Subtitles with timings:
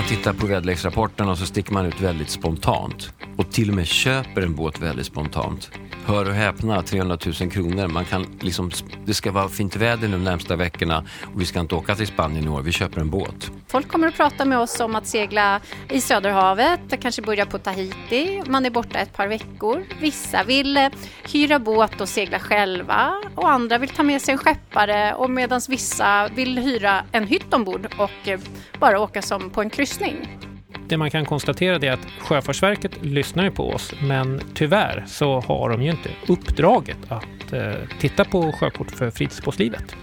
[0.00, 3.12] Man tittar på väderleksrapporten och så sticker man ut väldigt spontant.
[3.52, 5.70] Till och med köper en båt väldigt spontant.
[6.06, 7.88] Hör och häpna, 300 000 kronor.
[7.88, 8.70] Man kan liksom,
[9.06, 11.04] det ska vara fint väder de närmsta veckorna
[11.34, 13.50] och vi ska inte åka till Spanien i år, vi köper en båt.
[13.66, 18.42] Folk kommer att prata med oss om att segla i Söderhavet, kanske börja på Tahiti.
[18.46, 19.84] Man är borta ett par veckor.
[20.00, 20.88] Vissa vill eh,
[21.32, 25.60] hyra båt och segla själva och andra vill ta med sig en skeppare och medan
[25.68, 28.40] vissa vill hyra en hytt ombord och eh,
[28.78, 30.49] bara åka som på en kryssning.
[30.90, 35.70] Det man kan konstatera är att Sjöfartsverket lyssnar ju på oss, men tyvärr så har
[35.70, 39.96] de ju inte uppdraget att eh, titta på sjökort för fritidsbåtslivet.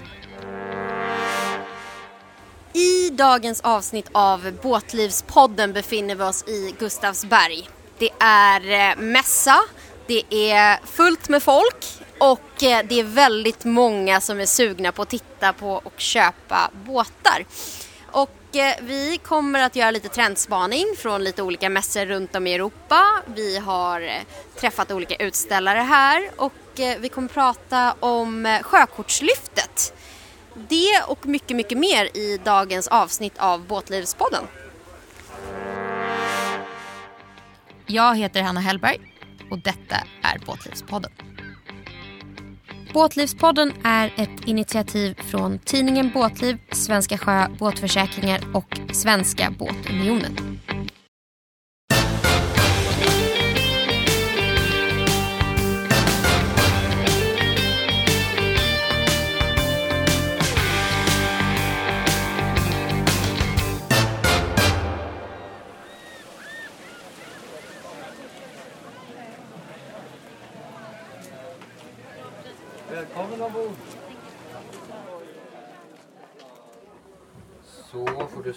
[2.74, 7.70] I dagens avsnitt av Båtlivspodden befinner vi oss i Gustavsberg.
[8.00, 9.58] Det är eh, mässa,
[10.08, 11.86] det är fullt med folk
[12.20, 16.72] och eh, det är väldigt många som är sugna på att titta på och köpa
[16.86, 17.46] båtar.
[18.50, 23.04] Och vi kommer att göra lite trendspaning från lite olika mässor runt om i Europa.
[23.36, 24.22] Vi har eh,
[24.56, 29.94] träffat olika utställare här och eh, vi kommer prata om eh, Sjökortslyftet.
[30.54, 34.44] Det och mycket, mycket mer i dagens avsnitt av Båtlivspodden.
[37.86, 39.00] Jag heter Hanna Hellberg
[39.52, 41.12] och detta är Båtlivspodden.
[42.98, 50.47] Båtlivspodden är ett initiativ från tidningen Båtliv, Svenska Sjö Båtförsäkringar och Svenska Båtunionen.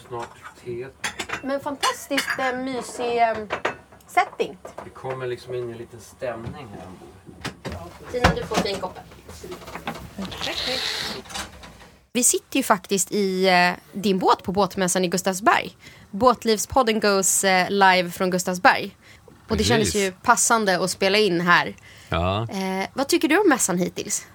[0.09, 0.29] Snart
[0.65, 0.87] te.
[1.43, 3.37] Men fantastiskt eh, mysig eh,
[4.07, 4.59] setting.
[4.85, 8.13] Vi kommer liksom in i en liten stämning här ombord.
[8.13, 9.03] Tina, du får finkoppen.
[12.13, 15.77] Vi sitter ju faktiskt i eh, din båt på båtmässan i Gustavsberg.
[16.11, 18.97] Båtlivspodden goes eh, live från Gustavsberg.
[19.27, 19.69] Och det Precis.
[19.69, 21.77] kändes ju passande att spela in här.
[22.11, 22.43] Ja.
[22.51, 24.27] Eh, vad tycker du om mässan hittills?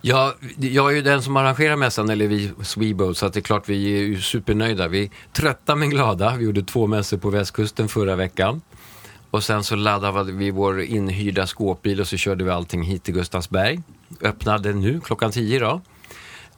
[0.00, 3.42] Ja, jag är ju den som arrangerar mässan, eller vi Sweboat, så att det är
[3.42, 4.88] klart vi är ju supernöjda.
[4.88, 6.36] Vi är trötta men glada.
[6.36, 8.60] Vi gjorde två mässor på västkusten förra veckan.
[9.30, 13.14] Och sen så laddade vi vår inhyrda skåpbil och så körde vi allting hit till
[13.14, 13.80] Gustavsberg.
[14.22, 15.80] Öppnade nu klockan 10 då.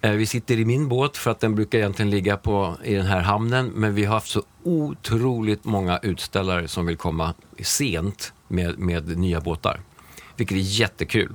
[0.00, 3.06] Eh, Vi sitter i min båt för att den brukar egentligen ligga på, i den
[3.06, 3.66] här hamnen.
[3.74, 9.40] Men vi har haft så otroligt många utställare som vill komma sent med, med nya
[9.40, 9.80] båtar.
[10.40, 11.34] Vilket är jättekul.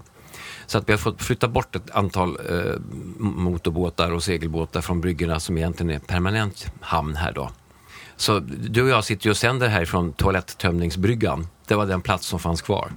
[0.66, 2.80] Så att vi har fått flytta bort ett antal eh,
[3.20, 7.52] motorbåtar och segelbåtar från bryggorna som egentligen är permanent hamn här då.
[8.16, 11.48] Så du och jag sitter ju och sänder härifrån toaletttömningsbryggan.
[11.68, 12.92] Det var den plats som fanns kvar.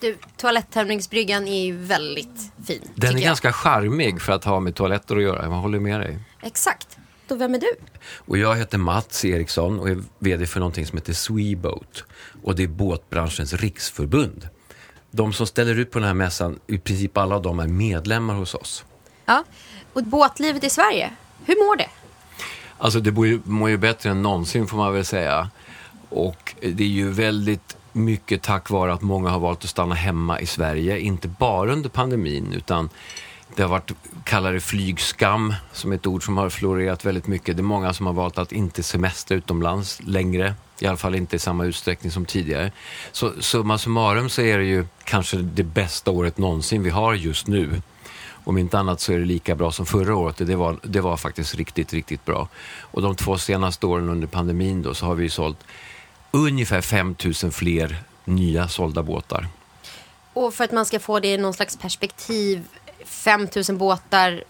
[0.00, 2.88] Du, toalettömningsbryggan är ju väldigt fin.
[2.94, 3.22] Den är jag.
[3.22, 5.42] ganska charmig för att ha med toaletter att göra.
[5.42, 6.18] Jag håller med dig.
[6.42, 6.98] Exakt.
[7.28, 7.70] Då vem är du?
[8.16, 12.04] Och jag heter Mats Eriksson och är VD för någonting som heter Sweboat.
[12.42, 14.48] Och det är båtbranschens riksförbund.
[15.10, 18.34] De som ställer ut på den här mässan, i princip alla av dem är medlemmar
[18.34, 18.84] hos oss.
[19.26, 19.44] Ja.
[19.92, 21.10] Och båtlivet i Sverige,
[21.44, 21.88] hur mår det?
[22.78, 25.50] Alltså det mår ju, mår ju bättre än någonsin får man väl säga.
[26.08, 30.40] Och det är ju väldigt mycket tack vare att många har valt att stanna hemma
[30.40, 30.98] i Sverige.
[30.98, 32.88] Inte bara under pandemin utan
[33.54, 33.90] det har varit,
[34.24, 37.56] kallar det flygskam, som är ett ord som har florerat väldigt mycket.
[37.56, 40.54] Det är många som har valt att inte semestra utomlands längre.
[40.82, 42.72] I alla fall inte i samma utsträckning som tidigare.
[43.12, 47.46] Så summa summarum så är det ju kanske det bästa året någonsin vi har just
[47.46, 47.82] nu.
[48.44, 50.40] Om inte annat så är det lika bra som förra året.
[50.40, 52.48] och Det var, det var faktiskt riktigt, riktigt bra.
[52.80, 55.58] Och de två senaste åren under pandemin då så har vi ju sålt
[56.30, 59.48] ungefär 5 000 fler nya sålda båtar.
[60.32, 62.64] Och för att man ska få det i någon slags perspektiv,
[63.04, 64.44] 5000 båtar,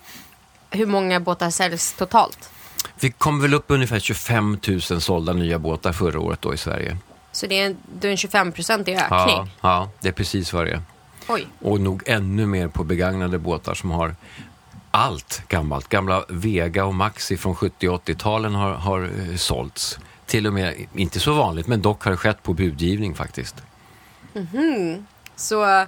[0.70, 2.50] hur många båtar säljs totalt?
[3.00, 6.96] Vi kom väl upp ungefär 25 000 sålda nya båtar förra året då i Sverige.
[7.32, 9.36] Så det är en, det är en 25-procentig ökning.
[9.36, 10.82] Ja, ja, det är precis vad det är.
[11.28, 11.46] Oj.
[11.60, 14.14] Och nog ännu mer på begagnade båtar som har
[14.90, 15.88] allt gammalt.
[15.88, 19.98] Gamla Vega och Maxi från 70 och 80-talen har, har eh, sålts.
[20.26, 23.56] Till och med, inte så vanligt, men dock har det skett på budgivning faktiskt.
[25.36, 25.86] Så eh,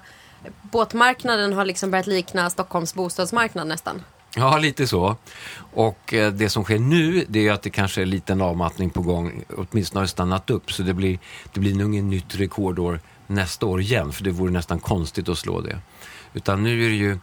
[0.63, 4.03] båtmarknaden har liksom börjat likna Stockholms bostadsmarknad nästan.
[4.37, 5.17] Ja, lite så.
[5.75, 8.91] Och eh, det som sker nu, det är att det kanske är en liten avmattning
[8.91, 9.45] på gång.
[9.57, 10.73] Åtminstone har det stannat upp.
[10.73, 11.19] Så det blir,
[11.53, 14.13] det blir nog inget nytt rekordår nästa år igen.
[14.13, 15.79] För det vore nästan konstigt att slå det.
[16.35, 17.19] Utan nu är det ju,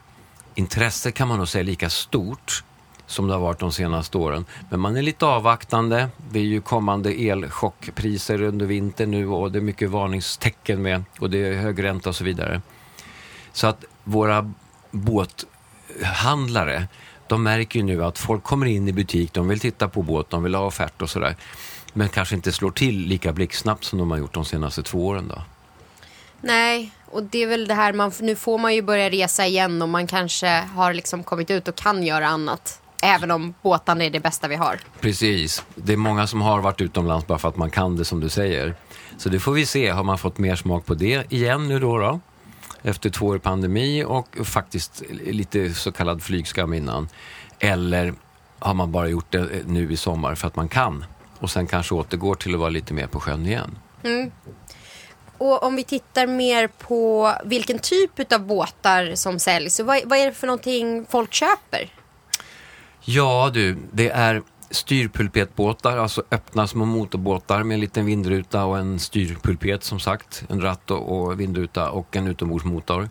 [0.55, 2.63] intresset kan man nog säga lika stort
[3.05, 4.45] som det har varit de senaste åren.
[4.69, 6.09] Men man är lite avvaktande.
[6.31, 11.29] Det är ju kommande elchockpriser under vintern nu och det är mycket varningstecken med och
[11.29, 12.61] det är hög ränta och så vidare.
[13.53, 14.53] Så att våra
[14.91, 15.45] båt
[15.97, 16.87] båthandlare,
[17.27, 20.29] de märker ju nu att folk kommer in i butik, de vill titta på båt,
[20.29, 21.35] de vill ha offert och sådär.
[21.93, 25.27] Men kanske inte slår till lika blixtsnabbt som de har gjort de senaste två åren
[25.27, 25.41] då.
[26.41, 29.81] Nej, och det är väl det här, man, nu får man ju börja resa igen
[29.81, 32.81] och man kanske har liksom kommit ut och kan göra annat.
[33.01, 34.79] Även om båtarna är det bästa vi har.
[34.99, 35.63] Precis.
[35.75, 38.29] Det är många som har varit utomlands bara för att man kan det som du
[38.29, 38.75] säger.
[39.17, 39.89] Så det får vi se.
[39.89, 41.97] Har man fått mer smak på det igen nu då?
[41.97, 42.19] då?
[42.81, 47.09] Efter två år pandemi och faktiskt lite så kallad flygskam innan.
[47.59, 48.13] Eller
[48.59, 51.05] har man bara gjort det nu i sommar för att man kan?
[51.39, 53.77] Och sen kanske återgår till att vara lite mer på sjön igen.
[54.03, 54.31] Mm.
[55.37, 59.79] Och om vi tittar mer på vilken typ av båtar som säljs.
[59.79, 61.93] Vad, vad är det för någonting folk köper?
[63.01, 68.99] Ja du, det är styrpulpetbåtar, alltså öppna små motorbåtar med en liten vindruta och en
[68.99, 73.09] styrpulpet som sagt, en ratt och, vindruta och en utombordsmotor.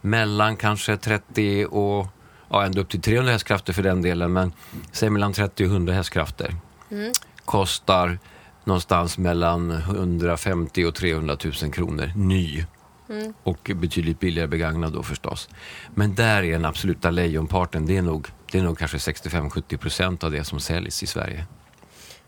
[0.00, 2.06] Mellan kanske 30 och
[2.48, 4.52] ja, ända upp till 300 hästkrafter för den delen, men
[4.92, 6.54] säg mellan 30 och 100 hästkrafter.
[6.90, 7.12] Mm.
[7.44, 8.18] Kostar
[8.64, 12.64] någonstans mellan 150 och 300 000 kronor ny.
[13.08, 13.34] Mm.
[13.42, 15.48] Och betydligt billigare begagnad då förstås.
[15.94, 20.24] Men där är den absoluta lejonparten, det är nog, det är nog kanske 65-70 procent
[20.24, 21.46] av det som säljs i Sverige.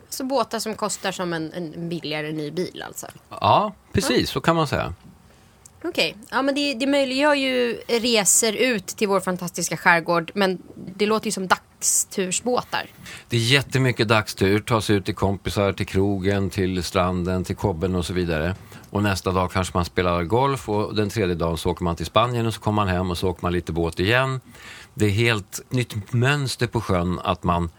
[0.09, 3.07] Så båtar som kostar som en, en billigare ny bil alltså?
[3.29, 4.27] Ja, precis mm.
[4.27, 4.95] så kan man säga.
[5.85, 6.25] Okej, okay.
[6.31, 11.27] ja men det, det möjliggör ju resor ut till vår fantastiska skärgård men det låter
[11.27, 12.87] ju som dagstursbåtar.
[13.29, 17.95] Det är jättemycket dagstur, ta sig ut till kompisar, till krogen, till stranden, till kobben
[17.95, 18.55] och så vidare.
[18.91, 22.07] Och nästa dag kanske man spelar golf och den tredje dagen så åker man till
[22.07, 24.41] Spanien och så kommer man hem och så åker man lite båt igen.
[24.99, 27.71] Det är helt nytt mönster på sjön att man,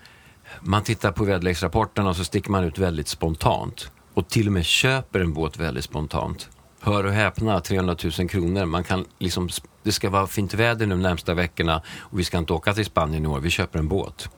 [0.62, 3.92] man tittar på väderleksrapporten och så sticker man ut väldigt spontant.
[4.14, 6.50] Och till och med köper en båt väldigt spontant.
[6.80, 8.66] Hör och häpna, 300 000 kronor.
[8.66, 9.50] Man kan liksom,
[9.84, 12.86] det ska vara fint väder nu de närmsta veckorna och vi ska inte åka till
[12.86, 13.40] Spanien i år.
[13.40, 14.30] Vi köper en båt.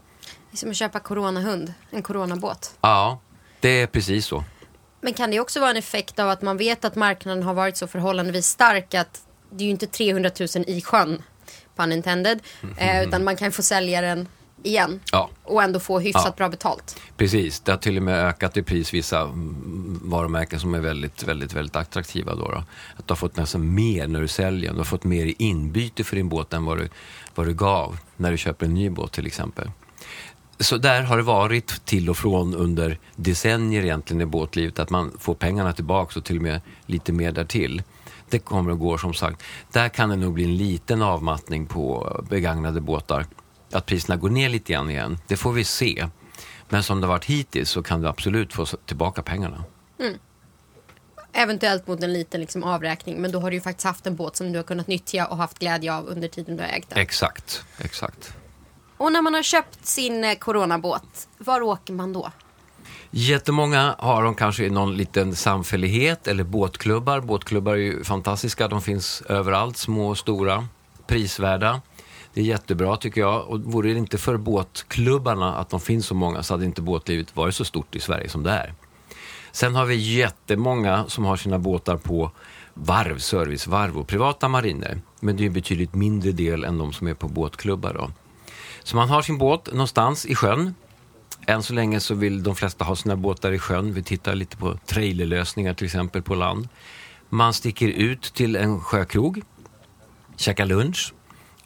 [0.51, 2.77] Det är som att köpa coronahund, en coronabåt.
[2.81, 3.19] Ja,
[3.59, 4.43] det är precis så.
[5.01, 7.77] Men kan det också vara en effekt av att man vet att marknaden har varit
[7.77, 11.21] så förhållandevis stark att det är ju inte 300 000 i sjön,
[11.81, 14.27] pun intended, mm utan man kan få sälja den
[14.63, 15.29] igen ja.
[15.43, 16.33] och ändå få hyfsat ja.
[16.37, 17.01] bra betalt.
[17.17, 19.29] Precis, det har till och med ökat i pris vissa
[20.01, 22.35] varumärken som är väldigt, väldigt, väldigt attraktiva.
[22.35, 22.63] Då, då.
[22.97, 26.03] Att du har fått nästan mer när du säljer, du har fått mer i inbyte
[26.03, 26.89] för din båt än vad du,
[27.35, 29.71] vad du gav när du köper en ny båt till exempel.
[30.59, 35.11] Så där har det varit till och från under decennier egentligen i båtlivet, att man
[35.19, 37.83] får pengarna tillbaka och till och med lite mer därtill.
[38.31, 39.43] Det kommer och går som sagt.
[39.71, 43.25] Där kan det nog bli en liten avmattning på begagnade båtar
[43.71, 45.19] att priserna går ner lite grann igen.
[45.27, 46.07] Det får vi se.
[46.69, 49.63] Men som det har varit hittills så kan du absolut få tillbaka pengarna.
[49.99, 50.19] Mm.
[51.33, 54.35] Eventuellt mot en liten liksom avräkning, men då har du ju faktiskt haft en båt
[54.35, 56.99] som du har kunnat nyttja och haft glädje av under tiden du har ägt den.
[56.99, 58.33] Exakt, exakt.
[58.97, 62.31] Och när man har köpt sin eh, coronabåt, var åker man då?
[63.13, 67.21] Jättemånga har de kanske i någon liten samfällighet eller båtklubbar.
[67.21, 70.67] Båtklubbar är ju fantastiska, de finns överallt, små och stora,
[71.07, 71.81] prisvärda.
[72.33, 73.47] Det är jättebra tycker jag.
[73.47, 77.35] Och vore det inte för båtklubbarna, att de finns så många, så hade inte båtlivet
[77.35, 78.73] varit så stort i Sverige som det är.
[79.51, 82.31] Sen har vi jättemånga som har sina båtar på
[82.73, 85.01] varv, servicevarv och privata mariner.
[85.19, 87.93] Men det är en betydligt mindre del än de som är på båtklubbar.
[87.93, 88.11] Då.
[88.83, 90.75] Så man har sin båt någonstans i sjön.
[91.47, 93.93] Än så länge så vill de flesta ha sina båtar i sjön.
[93.93, 96.67] Vi tittar lite på trailerlösningar till exempel på land.
[97.29, 99.41] Man sticker ut till en sjökrog,
[100.37, 101.13] käkar lunch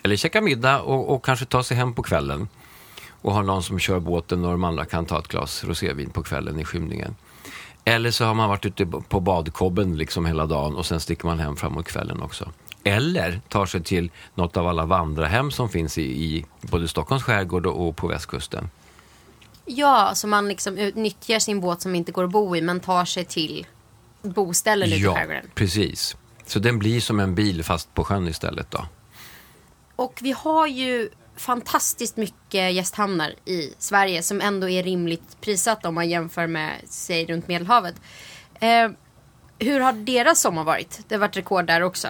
[0.03, 2.48] eller käkar middag och, och kanske tar sig hem på kvällen
[3.22, 6.24] och har någon som kör båten och de andra kan ta ett glas rosévin på
[6.24, 7.15] kvällen i skymningen.
[7.86, 11.39] Eller så har man varit ute på badkobben liksom hela dagen och sen sticker man
[11.39, 12.51] hem framåt kvällen också.
[12.84, 17.65] Eller tar sig till något av alla vandrarhem som finns i, i både Stockholms skärgård
[17.65, 18.70] och på västkusten.
[19.65, 23.05] Ja, så man liksom nyttjar sin båt som inte går att bo i men tar
[23.05, 23.67] sig till
[24.22, 25.51] boställen ute ja, i skärgården.
[25.55, 26.15] precis.
[26.45, 28.86] Så den blir som en bil fast på sjön istället då.
[29.95, 35.95] Och vi har ju fantastiskt mycket gästhamnar i Sverige som ändå är rimligt prissatta om
[35.95, 37.95] man jämför med, säg runt Medelhavet.
[38.60, 38.89] Eh,
[39.60, 41.00] hur har deras sommar varit?
[41.07, 42.07] Det har varit rekord där också.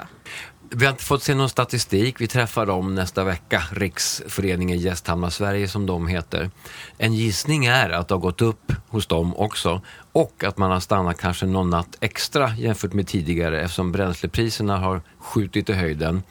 [0.70, 2.22] Vi har inte fått se någon statistik.
[2.22, 6.50] Vi träffar dem nästa vecka, Riksföreningen Gästhamnar Sverige som de heter.
[6.98, 9.82] En gissning är att det har gått upp hos dem också
[10.12, 15.02] och att man har stannat kanske någon natt extra jämfört med tidigare eftersom bränslepriserna har
[15.20, 16.24] skjutit i höjden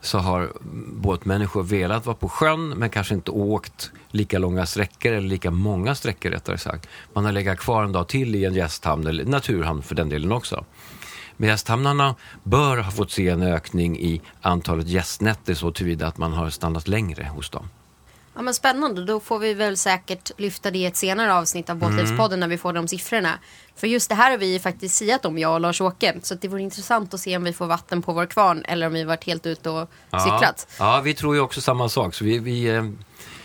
[0.00, 0.52] så har
[0.92, 5.94] båtmänniskor velat vara på sjön men kanske inte åkt lika långa sträckor eller lika många
[5.94, 6.88] sträckor rättare sagt.
[7.12, 10.32] Man har legat kvar en dag till i en gästhamn eller naturhamn för den delen
[10.32, 10.64] också.
[11.46, 16.50] Gästhamnarna bör ha fått se en ökning i antalet gästnätter så tillvida att man har
[16.50, 17.68] stannat längre hos dem.
[18.34, 21.76] Ja, men spännande, då får vi väl säkert lyfta det i ett senare avsnitt av
[21.76, 22.40] Båtlivspodden Mm.
[22.40, 23.38] när vi får de siffrorna.
[23.76, 26.14] För just det här har vi faktiskt siat om, jag och Lars-Åke.
[26.22, 28.92] Så det vore intressant att se om vi får vatten på vår kvarn eller om
[28.92, 30.66] vi varit helt ute och cyklat.
[30.78, 32.14] Ja, ja, vi tror ju också samma sak.
[32.14, 32.84] Så vi, vi, eh,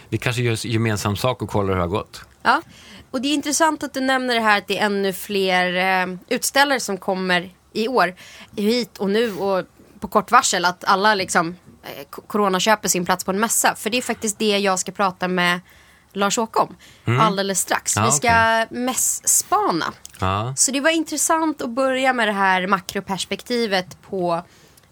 [0.09, 2.21] vi kanske gör gemensam sak och kollar hur det har gått.
[2.43, 2.61] Ja,
[3.11, 6.15] och det är intressant att du nämner det här att det är ännu fler eh,
[6.27, 8.15] utställare som kommer i år
[8.55, 9.65] hit och nu och
[9.99, 13.75] på kort varsel att alla liksom eh, corona köper sin plats på en mässa.
[13.75, 15.59] För det är faktiskt det jag ska prata med
[16.13, 16.75] Lars-Åke om
[17.19, 17.97] alldeles strax.
[17.97, 18.05] Mm.
[18.05, 19.93] Ja, Vi ska mässpana.
[20.19, 20.53] Ja.
[20.57, 24.43] Så det var intressant att börja med det här makroperspektivet på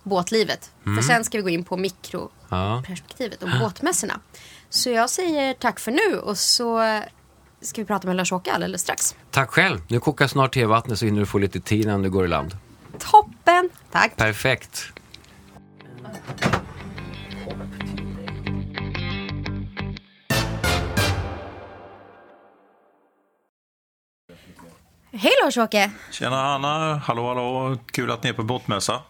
[0.03, 0.71] båtlivet.
[0.83, 4.19] För sen ska vi gå in på mikroperspektivet och båtmässorna.
[4.69, 7.01] Så jag säger tack för nu och så
[7.61, 9.15] ska vi prata med Lars-Åke alldeles strax.
[9.31, 9.81] Tack själv.
[9.87, 12.57] Nu kokar snart tevattnet så hinner du få lite tid innan du går i land.
[12.99, 13.69] Toppen!
[13.91, 14.15] Tack!
[14.15, 14.93] Perfekt.
[25.11, 25.91] Hej Lars-Åke!
[26.11, 29.01] Tjena Hanna, hallå hallå, kul att ni är på båtmässa.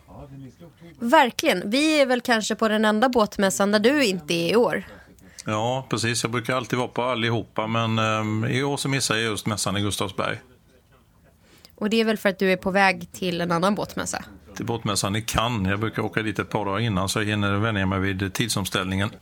[0.99, 1.69] Verkligen.
[1.69, 4.83] Vi är väl kanske på den enda båtmässan där du inte är i år.
[5.45, 9.23] Ja, precis, jag brukar alltid vara på allihopa men um, i år så missar jag
[9.23, 10.37] just mässan i Gustavsberg.
[11.75, 14.23] Och det är väl för att du är på väg till en annan båtmässa.
[14.55, 15.69] Till båtmässan i Cannes.
[15.69, 19.09] Jag brukar åka dit ett par dagar innan så jag hinner vänja mig vid tidsomställningen.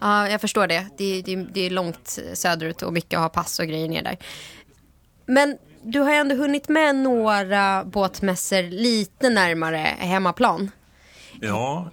[0.00, 0.86] Ja, jag förstår det.
[0.98, 1.36] Det, det.
[1.36, 4.16] det är långt söderut och mycket att ha pass och grejer ner där.
[5.26, 10.70] Men du har ju ändå hunnit med några båtmässor lite närmare hemmaplan.
[11.40, 11.90] ja,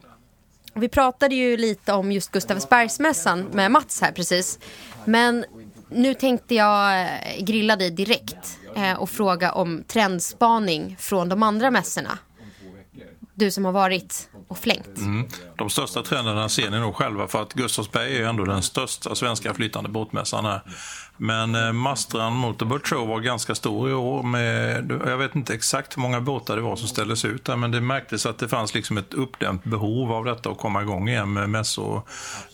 [0.74, 4.60] Vi pratade ju lite om just Gustavsbergsmässan med Mats här precis.
[5.06, 5.46] Men
[5.94, 7.08] nu tänkte jag eh,
[7.40, 12.18] grilla dig direkt eh, och fråga om trendspaning från de andra mässorna.
[13.36, 14.98] Du som har varit och flängt.
[14.98, 15.28] mm.
[15.58, 19.16] de största trenderna ser ni nog själva för att Gustavsberg är ju ändå den största
[19.16, 20.62] svenska flytande båtmässan här.
[21.18, 24.24] Men eh, Mastran Motorboat Show var ganska stor i år.
[24.24, 27.72] Med, jag vet inte exakt hur många båtar det var som ställdes ut där, men
[27.72, 31.34] det märktes att det fanns liksom ett uppdämt behov av detta att komma igång igen
[31.34, 32.02] med mässor.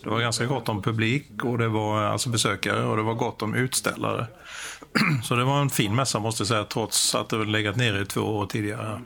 [0.02, 3.42] Det var ganska gott om publik och det var alltså besökare och det var gott
[3.42, 4.26] om utställare.
[5.24, 8.06] Så det var en fin mässa måste jag säga, trots att det legat nere i
[8.06, 9.00] två år tidigare.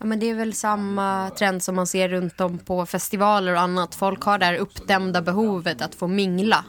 [0.00, 3.60] Ja, men det är väl samma trend som man ser runt om på festivaler och
[3.60, 3.94] annat.
[3.94, 6.64] Folk har det här uppdämda behovet att få mingla.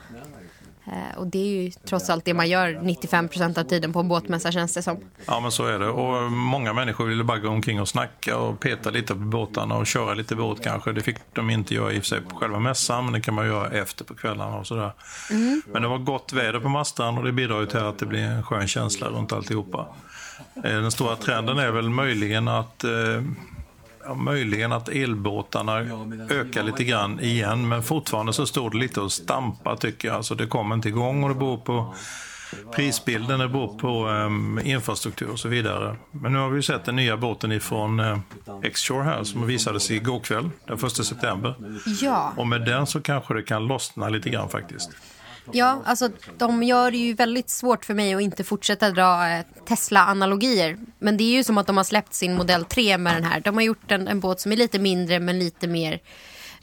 [0.86, 4.08] Eh, och det är ju trots allt det man gör 95% av tiden på en
[4.08, 4.98] båtmässa känns det som.
[5.26, 5.88] Ja, men så är det.
[5.88, 9.88] Och många människor ville bara gå omkring och snacka och peta lite på båtarna och
[9.88, 10.92] köra lite båt kanske.
[10.92, 13.34] Det fick de inte göra i och för sig på själva mässan, men det kan
[13.34, 14.92] man göra efter på kvällarna och sådär.
[15.66, 18.24] Men det var gott väder på Mastran och det bidrar ju till att det blir
[18.24, 19.88] en skön känsla runt alltihopa.
[20.56, 22.92] Eh, Den stora trenden är väl möjligen att eh,
[24.06, 25.78] Ja, möjligen att elbåtarna
[26.30, 30.18] ökar lite grann igen, men fortfarande så står det lite och stampar tycker jag.
[30.18, 31.94] Alltså det kommer inte igång och det beror på
[32.76, 35.96] prisbilden, det beror på um, infrastruktur och så vidare.
[36.12, 38.20] Men nu har vi ju sett den nya båten ifrån uh,
[38.64, 41.56] X-Shore här som visades igår kväll, den 1 september.
[42.02, 42.34] Ja.
[42.38, 44.90] Och med den så kanske det kan lossna lite grann faktiskt.
[45.52, 49.46] Ja, alltså de gör det ju väldigt svårt för mig att inte fortsätta dra eh,
[49.68, 50.78] Tesla-analogier.
[51.00, 53.40] Men det är ju som att de har släppt sin modell 3 med den här.
[53.40, 56.00] De har gjort en, en båt som är lite mindre men lite mer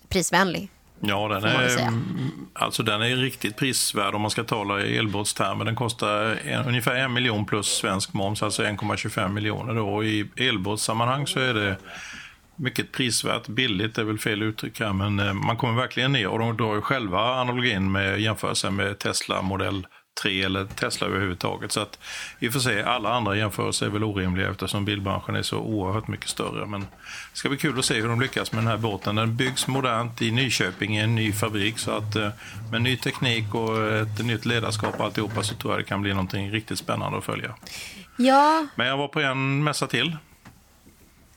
[0.09, 0.71] prisvänlig.
[1.01, 5.65] Ja, den är, mm, alltså den är riktigt prisvärd om man ska tala i elbåtstermer.
[5.65, 9.75] Den kostar en, ungefär en miljon plus svensk moms, alltså 1,25 miljoner.
[9.75, 9.89] Då.
[9.89, 11.77] Och I elbåtssammanhang så är det
[12.59, 13.47] mycket prisvärt.
[13.49, 16.27] Billigt är väl fel uttryck här, men eh, man kommer verkligen ner.
[16.29, 19.87] Och de drar ju själva analogin med jämförelse med Tesla modell
[20.23, 21.73] 3 eller Tesla överhuvudtaget.
[21.73, 21.99] Så att
[22.39, 26.09] i och för sig, alla andra jämförelser är väl orimliga eftersom bilbranschen är så oerhört
[26.09, 26.67] mycket större.
[26.67, 26.87] Men det
[27.33, 29.15] ska bli kul att se hur de lyckas med den här båten.
[29.15, 31.79] Den byggs modernt i Nyköping i en ny fabrik.
[31.79, 32.29] Så att eh,
[32.71, 36.11] med ny teknik och ett nytt ledarskap och alltihopa så tror jag det kan bli
[36.11, 37.55] någonting riktigt spännande att följa.
[38.17, 40.17] Ja, Men jag var på en mässa till.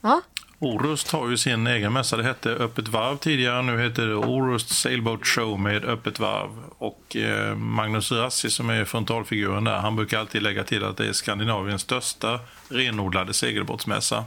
[0.02, 0.22] ja.
[0.64, 2.18] Orust har ju sin egen mässa.
[2.18, 3.62] Det hette Öppet varv tidigare.
[3.62, 6.50] Nu heter det Orust Sailboat Show med Öppet varv.
[6.78, 11.08] Och eh, Magnus Rassi som är frontalfiguren där, han brukar alltid lägga till att det
[11.08, 12.40] är Skandinaviens största
[12.70, 14.26] renodlade segelbåtsmässa.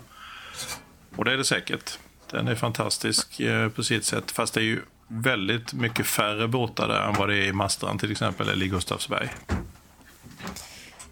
[1.16, 1.98] Och det är det säkert.
[2.30, 4.30] Den är fantastisk eh, på sitt sätt.
[4.30, 7.98] Fast det är ju väldigt mycket färre båtar där än vad det är i Mastran
[7.98, 9.28] till exempel eller i Gustavsberg.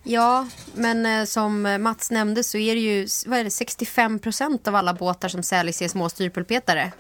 [0.05, 4.19] Ja, men eh, som eh, Mats nämnde så är det ju vad är det, 65
[4.19, 6.93] procent av alla båtar som säljs är små styrpulpetare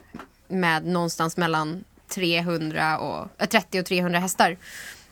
[0.48, 4.56] med någonstans mellan 300 och, eh, äh, 30 och 300 hästar.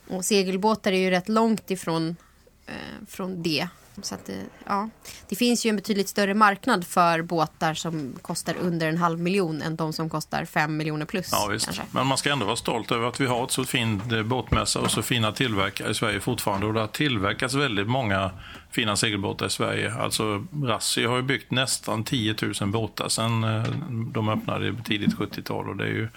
[0.08, 2.16] Och segelbåtar är ju rätt långt ifrån
[2.66, 3.68] eh, från det.
[4.02, 4.30] Så att,
[4.66, 4.88] ja.
[5.28, 9.62] Det finns ju en betydligt större marknad för båtar som kostar under en halv miljon
[9.62, 11.28] än de som kostar fem miljoner plus.
[11.32, 11.64] Ja, visst.
[11.64, 11.82] Kanske.
[11.90, 14.80] Men man ska ändå vara stolt över att vi har ett så fint eh, båtmässa
[14.80, 16.66] och så fina tillverkare i Sverige fortfarande.
[16.66, 18.30] Och det har tillverkats väldigt många
[18.70, 19.94] fina segelbåtar i Sverige.
[19.94, 23.62] Alltså Rassi har ju byggt nästan 10 000 båtar sedan eh,
[24.12, 26.08] de öppnade tidigt 70-tal och det är ju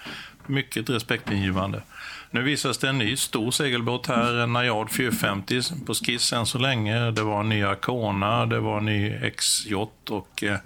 [0.47, 1.83] mycket respektingivande.
[2.33, 6.57] Nu visas det en ny stor segelbåt här, en Najad 450 på skiss än så
[6.57, 7.11] länge.
[7.11, 9.75] Det var en ny Arcona, det var en ny XJ
[10.09, 10.57] och eh,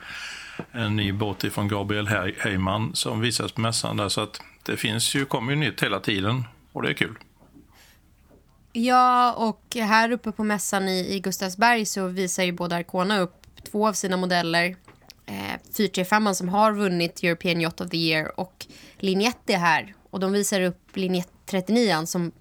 [0.72, 2.08] en ny båt från Gabriel
[2.38, 4.10] Heyman som visas på mässan där.
[4.10, 7.16] Så att det finns ju, kommer ju nytt hela tiden och det är kul.
[8.74, 13.46] Ja, och här uppe på mässan i, i Gustavsberg så visar ju både Arcona upp
[13.72, 14.76] två av sina modeller.
[15.26, 18.66] Eh, 435 som har vunnit European Yacht of the Year och
[18.98, 19.94] Linjett är här.
[20.10, 22.32] Och de visar upp Linjett 39 som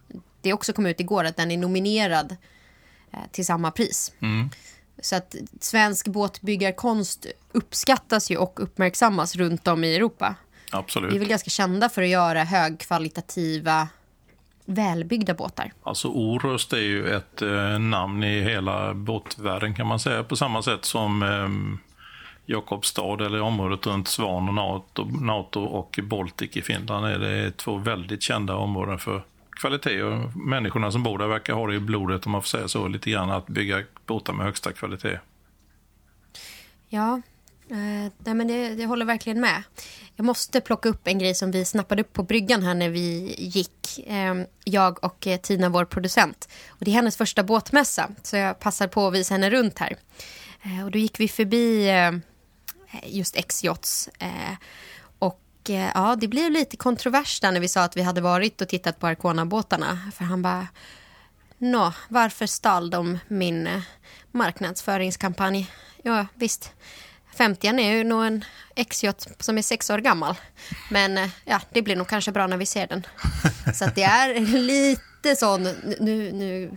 [0.40, 2.36] det också kom ut igår att den är nominerad
[3.12, 4.12] eh, till samma pris.
[4.20, 4.50] Mm.
[5.02, 10.34] Så att svensk båtbyggarkonst uppskattas ju och uppmärksammas runt om i Europa.
[10.70, 11.12] Absolut.
[11.12, 13.88] Vi är väl ganska kända för att göra högkvalitativa
[14.64, 15.72] välbyggda båtar.
[15.82, 20.24] Alltså Orust är ju ett eh, namn i hela båtvärlden kan man säga.
[20.24, 21.48] På samma sätt som eh,
[22.46, 27.76] Jakobstad eller området runt Svan och NATO, NATO och Baltic i Finland är det två
[27.76, 32.26] väldigt kända områden för kvalitet och människorna som bor där verkar ha det i blodet
[32.26, 35.18] om man får säga så lite grann att bygga båtar med högsta kvalitet.
[36.88, 37.20] Ja,
[37.70, 39.62] eh, nej men det, det håller verkligen med.
[40.16, 43.34] Jag måste plocka upp en grej som vi snappade upp på bryggan här när vi
[43.38, 43.98] gick.
[44.06, 44.34] Eh,
[44.64, 46.48] jag och eh, Tina, vår producent.
[46.68, 49.96] Och det är hennes första båtmässa, så jag passar på att visa henne runt här.
[50.62, 52.12] Eh, och då gick vi förbi eh,
[53.02, 54.08] just X-Yachts.
[54.18, 54.54] Eh,
[55.18, 58.60] och eh, ja, det blev lite kontrovers där när vi sa att vi hade varit
[58.60, 60.10] och tittat på Arcona-båtarna.
[60.14, 60.66] För han bara,
[61.58, 63.82] nå, varför stal de min eh,
[64.32, 65.70] marknadsföringskampanj?
[66.02, 66.72] Ja, visst.
[67.36, 70.34] 50 är ju nog en X-yacht som är sex år gammal.
[70.90, 73.06] Men ja, det blir nog kanske bra när vi ser den.
[73.74, 75.62] Så att det är lite sån,
[76.00, 76.70] nu, nu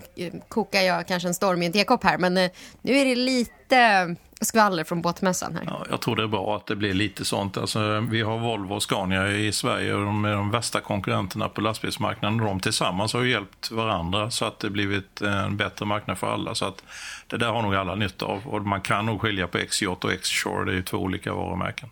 [0.48, 2.34] kokar jag kanske en storm i en tekopp här, men
[2.82, 5.64] nu är det lite skvaller från båtmässan här.
[5.66, 7.58] Ja, jag tror det är bra att det blir lite sånt.
[7.58, 11.62] Alltså, vi har Volvo och Scania i Sverige och de är de värsta konkurrenterna på
[11.62, 12.38] lastbilsmarknaden.
[12.38, 16.56] De tillsammans har hjälpt varandra så att det blivit en bättre marknad för alla.
[16.56, 16.84] Så att
[17.28, 18.48] det där har nog alla nytta av.
[18.48, 20.66] Och man kan nog skilja på XJ och X-Shore.
[20.66, 21.90] Det är ju två olika varumärken.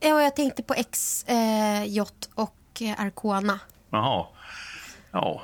[0.00, 2.00] Ja, jag tänkte på XJ
[2.34, 3.60] och eh, Arcona.
[3.90, 4.26] Jaha.
[5.10, 5.42] Ja,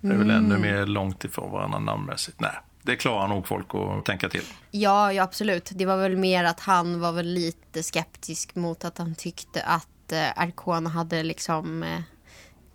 [0.00, 0.44] det är väl mm.
[0.44, 2.40] ännu mer långt ifrån varandra namnmässigt.
[2.40, 4.44] Nej, det klarar nog folk att tänka till.
[4.70, 5.70] Ja, ja, absolut.
[5.74, 10.12] Det var väl mer att han var väl lite skeptisk mot att han tyckte att
[10.12, 12.00] eh, Arcona hade liksom eh,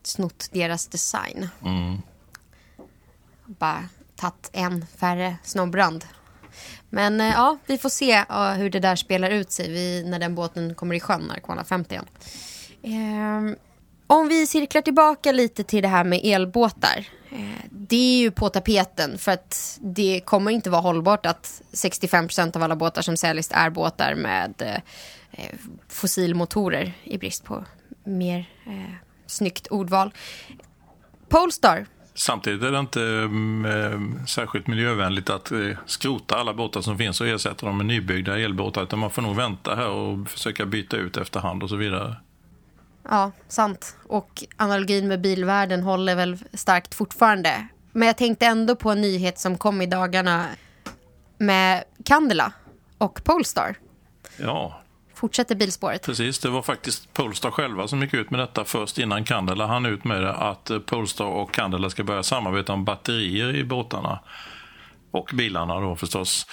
[0.03, 1.49] snott deras design.
[1.65, 2.01] Mm.
[3.45, 3.83] Bara
[4.15, 6.05] tagit en färre snobbrand.
[6.89, 10.19] Men eh, ja, vi får se uh, hur det där spelar ut sig vi, när
[10.19, 11.95] den båten kommer i sjön, Arcona 50.
[11.95, 12.01] Eh,
[14.07, 17.07] om vi cirklar tillbaka lite till det här med elbåtar.
[17.29, 22.55] Eh, det är ju på tapeten för att det kommer inte vara hållbart att 65%
[22.55, 24.75] av alla båtar som säljs är båtar med eh,
[25.31, 25.55] eh,
[25.89, 27.65] fossilmotorer i brist på
[28.03, 28.93] mer eh,
[29.27, 30.13] snyggt ordval.
[31.29, 31.85] Polestar.
[32.13, 33.01] Samtidigt är det inte
[33.71, 38.39] eh, särskilt miljövänligt att eh, skrota alla båtar som finns och ersätta dem med nybyggda
[38.39, 38.83] elbåtar.
[38.83, 42.15] Utan man får nog vänta här och försöka byta ut efterhand och så vidare.
[43.09, 43.97] Ja, sant.
[44.07, 47.67] Och analogin med bilvärlden håller väl starkt fortfarande.
[47.91, 50.45] Men jag tänkte ändå på en nyhet som kom i dagarna
[51.37, 52.51] med Candela
[52.97, 53.75] och Polestar.
[54.37, 54.81] Ja.
[55.13, 56.05] Fortsätter bilspåret.
[56.05, 59.85] Precis, det var faktiskt Polestar själva som gick ut med detta först innan Candela hann
[59.85, 60.33] ut med det.
[60.33, 64.19] Att Polestar och Candela ska börja samarbeta om batterier i båtarna.
[65.11, 66.47] Och bilarna då förstås.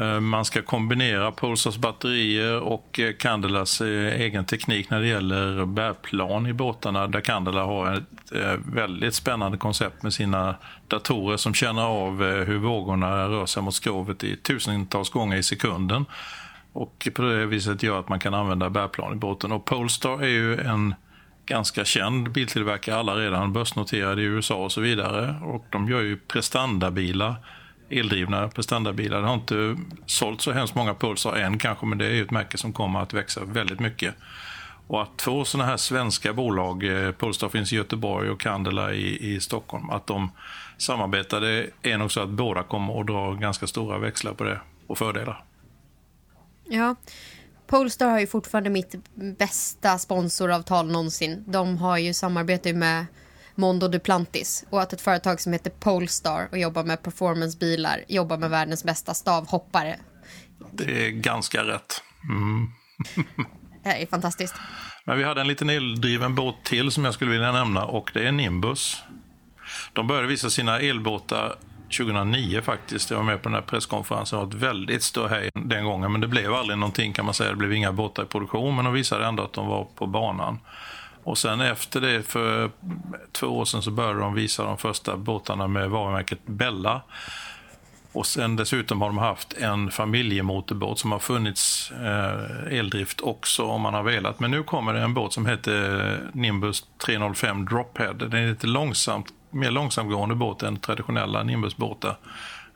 [0.00, 5.64] Eh, man ska kombinera Polestars batterier och eh, Candelas eh, egen teknik när det gäller
[5.66, 8.04] bärplan i båtarna där Candela har ett
[8.66, 10.54] väldigt spännande koncept med sina
[10.88, 16.04] datorer som känner av hur vågorna rör sig mot skrovet i tusentals gånger i sekunden.
[16.72, 19.52] Och på det viset gör att man kan använda bärplan i båten.
[19.52, 20.94] Och Polestar är ju en
[21.46, 25.34] ganska känd biltillverkare, alla redan börsnoterade i USA och så vidare.
[25.42, 27.34] Och de gör ju prestandabilar
[27.90, 29.20] eldrivna prestandabilar.
[29.20, 32.58] Det har inte sålt så hemskt många Pulsar än kanske, men det är ett märke
[32.58, 34.14] som kommer att växa väldigt mycket.
[34.86, 39.34] Och att två sådana här svenska bolag, eh, Polestar finns i Göteborg och Candela i,
[39.34, 40.30] i Stockholm, att de
[40.78, 44.60] samarbetar, det är nog så att båda kommer att dra ganska stora växlar på det
[44.86, 45.44] och fördelar.
[46.64, 46.96] Ja,
[47.66, 51.44] Polestar har ju fortfarande mitt bästa sponsoravtal någonsin.
[51.46, 53.06] De har ju samarbete med
[53.54, 58.50] Mondo Duplantis och att ett företag som heter Polestar och jobbar med performancebilar jobbar med
[58.50, 59.96] världens bästa stavhoppare.
[60.72, 62.02] Det är ganska rätt.
[62.28, 62.70] Mm.
[63.84, 64.54] det är fantastiskt.
[65.04, 68.26] Men vi hade en liten eldriven båt till som jag skulle vilja nämna och det
[68.26, 69.02] är Nimbus.
[69.92, 71.56] De började visa sina elbåtar
[71.98, 73.10] 2009 faktiskt.
[73.10, 74.38] Jag var med på den här presskonferensen.
[74.38, 77.50] Det var ett väldigt ståhej den gången, men det blev aldrig någonting kan man säga.
[77.50, 80.58] Det blev inga båtar i produktion, men de visade ändå att de var på banan.
[81.24, 82.70] Och sen efter det, för
[83.32, 87.02] två år sedan, så började de visa de första båtarna med varumärket Bella.
[88.12, 93.80] Och sen dessutom har de haft en familjemotorbåt som har funnits eh, eldrift också om
[93.80, 94.40] man har velat.
[94.40, 98.12] Men nu kommer det en båt som heter Nimbus 305 Drophead.
[98.12, 102.16] Den är lite långsamt, mer långsamgående båt än traditionella Nimbusbåtar.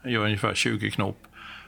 [0.02, 1.18] Den gör ungefär 20 knop.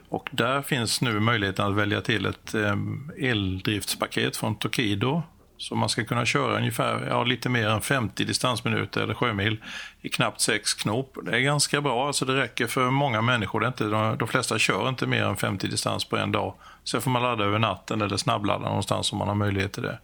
[0.09, 2.77] Och där finns nu möjligheten att välja till ett eh,
[3.19, 5.23] eldriftspaket från Tokido
[5.61, 9.65] så man ska kunna köra ungefär ja, lite mer än 50 distansminuter eller sjömil
[10.01, 11.19] i knappt 6 knop.
[11.25, 13.61] Det är ganska bra, alltså det räcker för många människor.
[13.61, 16.55] Det är inte, de, de flesta kör inte mer än 50 distans på en dag.
[16.85, 19.99] Sen får man ladda över natten eller snabbladda någonstans om man har möjlighet till det.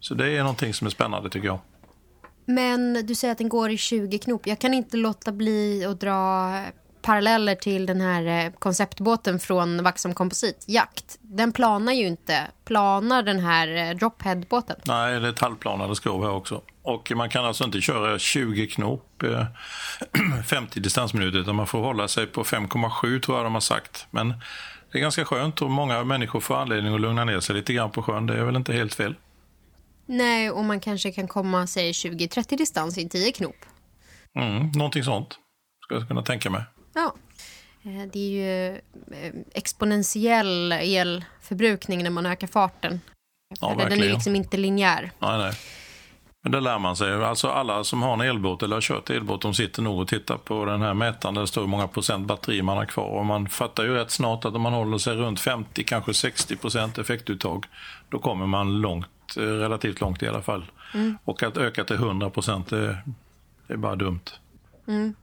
[0.00, 1.58] Så det är någonting som är spännande tycker jag.
[2.44, 4.46] Men du säger att den går i 20 knop.
[4.46, 6.50] Jag kan inte låta bli att dra
[7.02, 11.18] paralleller till den här eh, konceptbåten från Vaxholm Komposit, Jakt.
[11.20, 12.46] Den planar ju inte.
[12.64, 14.76] Planar den här eh, Drophead-båten?
[14.84, 16.62] Nej, det är ett halvplanade skrov här också.
[16.82, 19.22] Och man kan alltså inte köra 20 knop,
[20.46, 24.06] 50 eh, distansminuter, utan man får hålla sig på 5,7 tror jag de har sagt.
[24.10, 24.28] Men
[24.92, 27.90] det är ganska skönt och många människor får anledning att lugna ner sig lite grann
[27.90, 28.26] på sjön.
[28.26, 29.14] Det är väl inte helt fel.
[30.06, 33.56] Nej, och man kanske kan komma, säg 20-30 distans i 10 knop.
[34.34, 35.38] Mm, någonting sånt,
[35.84, 36.62] skulle jag kunna tänka mig.
[36.94, 37.14] Ja.
[37.82, 43.00] Eh, det är ju eh, exponentiell elförbrukning när man ökar farten.
[43.60, 45.10] Ja, Den är liksom inte linjär.
[45.18, 45.52] Nej, nej.
[46.42, 47.24] Men det lär man sig.
[47.24, 50.36] Alltså alla som har en elbåt eller har kört elbåt, de sitter nog och tittar
[50.36, 53.18] på den här mätaren där det står hur många procent batteri man har kvar.
[53.18, 56.56] Och man fattar ju rätt snart att om man håller sig runt 50, kanske 60
[56.56, 57.66] procent effektuttag,
[58.08, 60.70] då kommer man långt, eh, relativt långt i alla fall.
[60.94, 61.18] Mm.
[61.24, 62.98] Och att öka till 100 procent, det,
[63.68, 64.24] är bara dumt.
[64.88, 65.14] Mm.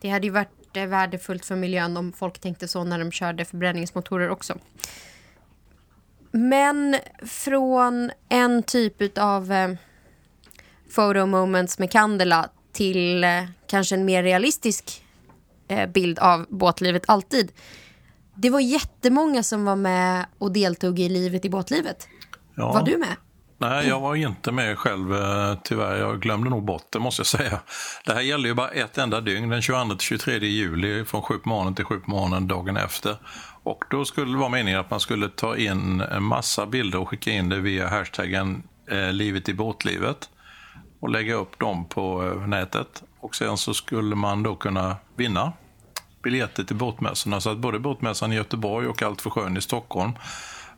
[0.00, 4.30] Det hade ju varit värdefullt för miljön om folk tänkte så när de körde förbränningsmotorer
[4.30, 4.58] också.
[6.30, 9.70] Men från en typ av eh,
[10.94, 15.04] photo moments med Candela till eh, kanske en mer realistisk
[15.68, 17.52] eh, bild av båtlivet alltid.
[18.34, 22.08] Det var jättemånga som var med och deltog i livet i båtlivet.
[22.54, 22.72] Ja.
[22.72, 23.16] Var du med?
[23.62, 25.96] Nej, jag var inte med själv eh, tyvärr.
[25.96, 27.60] Jag glömde nog bort det måste jag säga.
[28.04, 31.74] Det här gäller ju bara ett enda dygn, den 22-23 juli från 7 på morgonen
[31.74, 33.16] till 7 på morgonen dagen efter.
[33.62, 37.08] Och då skulle det vara meningen att man skulle ta in en massa bilder och
[37.08, 40.28] skicka in det via hashtaggen eh, livet i båtlivet
[41.00, 43.02] och lägga upp dem på eh, nätet.
[43.20, 45.52] Och sen så skulle man då kunna vinna
[46.22, 47.40] biljetter till båtmässorna.
[47.40, 50.12] Så att både båtmässan i Göteborg och Allt för sjön i Stockholm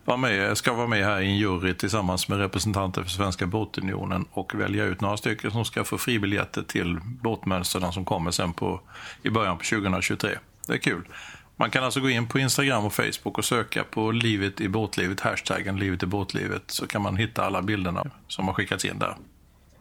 [0.05, 4.25] var med, ska vara med här i en jury tillsammans med representanter för Svenska Båtunionen
[4.31, 8.81] och välja ut några stycken som ska få fribiljetter till båtmönstren som kommer sen på,
[9.23, 10.37] i början på 2023.
[10.67, 11.07] Det är kul.
[11.55, 15.19] Man kan alltså gå in på Instagram och Facebook och söka på livet i båtlivet,
[15.19, 19.15] hashtaggen livet i båtlivet, så kan man hitta alla bilderna som har skickats in där.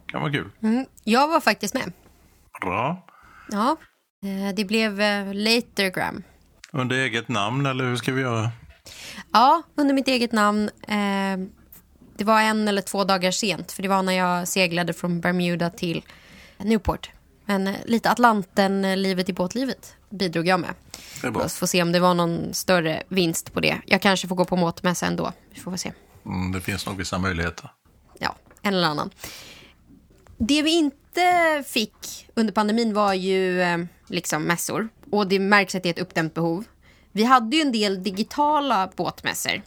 [0.06, 0.50] kan vara kul.
[0.62, 1.92] Mm, jag var faktiskt med.
[2.60, 3.06] Bra.
[3.50, 3.76] Ja,
[4.24, 6.22] eh, det blev eh, Latergram.
[6.72, 8.50] Under eget namn, eller hur ska vi göra?
[9.32, 10.70] Ja, under mitt eget namn.
[10.88, 11.38] Eh,
[12.16, 15.70] det var en eller två dagar sent, för det var när jag seglade från Bermuda
[15.70, 16.04] till
[16.58, 17.10] Newport.
[17.44, 20.74] Men eh, lite Atlanten-livet i båtlivet bidrog jag med.
[21.20, 21.48] Det är bra.
[21.48, 23.80] Får se om det var någon större vinst på det.
[23.86, 25.32] Jag kanske får gå på båtmässa ändå.
[25.50, 25.92] Vi får se.
[26.26, 27.70] Mm, det finns nog vissa möjligheter.
[28.18, 29.10] Ja, en eller annan.
[30.38, 34.88] Det vi inte fick under pandemin var ju eh, liksom mässor.
[35.10, 36.64] Och det märks att det är ett uppdämt behov.
[37.16, 39.62] Vi hade ju en del digitala båtmässor.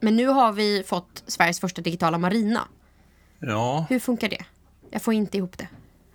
[0.00, 2.68] Men nu har vi fått Sveriges första digitala marina.
[3.38, 3.86] Ja.
[3.88, 4.44] Hur funkar det?
[4.90, 5.68] Jag får inte ihop det.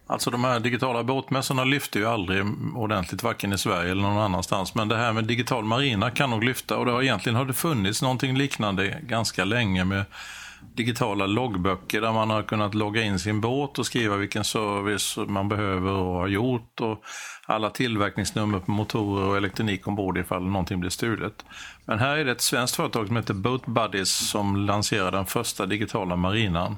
[0.07, 2.43] Alltså de här digitala båtmässorna lyfter ju aldrig
[2.75, 4.75] ordentligt, varken i Sverige eller någon annanstans.
[4.75, 7.53] Men det här med digital marina kan nog lyfta och det har egentligen har det
[7.53, 10.05] funnits någonting liknande ganska länge med
[10.75, 15.49] digitala loggböcker där man har kunnat logga in sin båt och skriva vilken service man
[15.49, 17.03] behöver och har gjort och
[17.45, 21.45] alla tillverkningsnummer på motorer och elektronik ombord ifall någonting blir stulet.
[21.85, 25.65] Men här är det ett svenskt företag som heter Boat Buddies som lanserar den första
[25.65, 26.77] digitala marinan.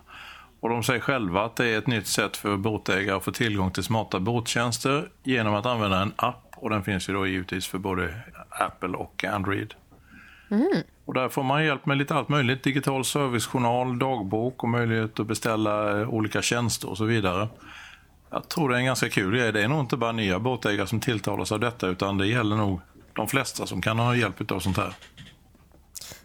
[0.60, 3.72] Och de säger själva att det är ett nytt sätt för båtägare att få tillgång
[3.72, 7.78] till smarta båttjänster genom att använda en app och den finns ju då givetvis för
[7.78, 8.14] både
[8.50, 9.74] Apple och Android.
[10.52, 10.84] Mm.
[11.12, 12.64] Och där får man hjälp med lite allt möjligt.
[12.64, 17.48] Digital servicejournal, dagbok och möjlighet att beställa eh, olika tjänster och så vidare.
[18.30, 19.52] Jag tror det är en ganska kul grej.
[19.52, 22.82] Det är nog inte bara nya båtägare som tilltalas av detta utan det gäller nog
[23.14, 24.94] de flesta som kan ha hjälp av sånt här.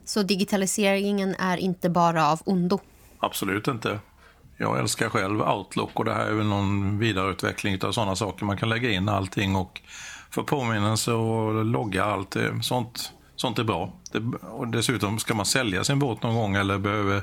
[0.05, 2.81] Så digitaliseringen är inte bara av ondo?
[3.19, 3.99] Absolut inte.
[4.57, 8.45] Jag älskar själv Outlook och det här är väl någon vidareutveckling av sådana saker.
[8.45, 9.81] Man kan lägga in allting och
[10.31, 12.37] få påminnelse och logga allt.
[12.63, 13.93] Sånt, sånt är bra.
[14.21, 17.23] Det, och dessutom ska man sälja sin båt någon gång eller behöver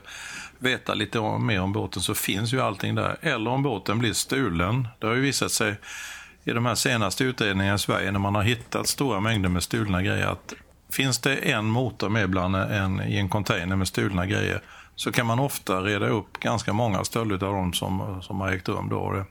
[0.59, 3.17] veta lite mer om båten så finns ju allting där.
[3.21, 4.87] Eller om båten blir stulen.
[4.99, 5.75] Det har ju visat sig
[6.43, 10.03] i de här senaste utredningarna i Sverige när man har hittat stora mängder med stulna
[10.03, 10.53] grejer att
[10.89, 14.61] finns det en motor med bland en, i en container med stulna grejer
[14.95, 18.69] så kan man ofta reda upp ganska många stölder av dem som, som har ägt
[18.69, 18.89] rum.
[18.89, 19.25] Då.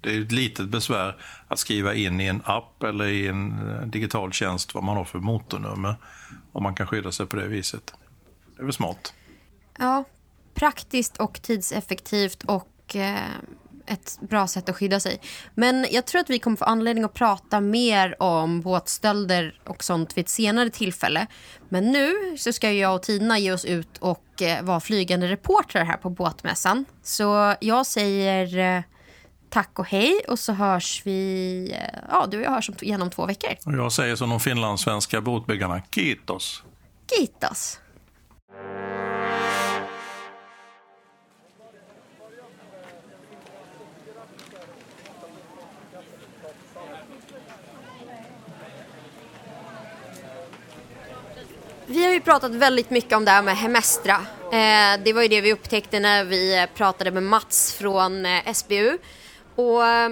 [0.00, 1.16] Det är ett litet besvär
[1.48, 5.04] att skriva in i en app eller i en eh, digital tjänst vad man har
[5.04, 5.94] för motornummer.
[6.56, 7.94] Om man kan skydda sig på det viset.
[8.56, 9.14] Det är väl smart.
[9.78, 10.04] Ja,
[10.54, 13.30] praktiskt och tidseffektivt och eh,
[13.86, 15.20] ett bra sätt att skydda sig.
[15.54, 20.16] Men jag tror att vi kommer få anledning att prata mer om båtstölder och sånt
[20.16, 21.26] vid ett senare tillfälle.
[21.68, 25.84] Men nu så ska jag och Tina ge oss ut och eh, vara flygande reportrar
[25.84, 26.84] här på båtmässan.
[27.02, 28.82] Så jag säger eh,
[29.50, 33.10] tack och hej och så hörs vi, eh, ja du och jag hörs igen om
[33.10, 33.50] två veckor.
[33.66, 36.62] Och jag säger som de finlandssvenska båtbyggarna, kiitos.
[37.10, 37.80] Kiitos.
[51.88, 54.14] Vi har ju pratat väldigt mycket om det här med Hemestra.
[54.52, 58.98] Eh, det var ju det vi upptäckte när vi pratade med Mats från eh, SBU.
[59.56, 60.10] Och eh,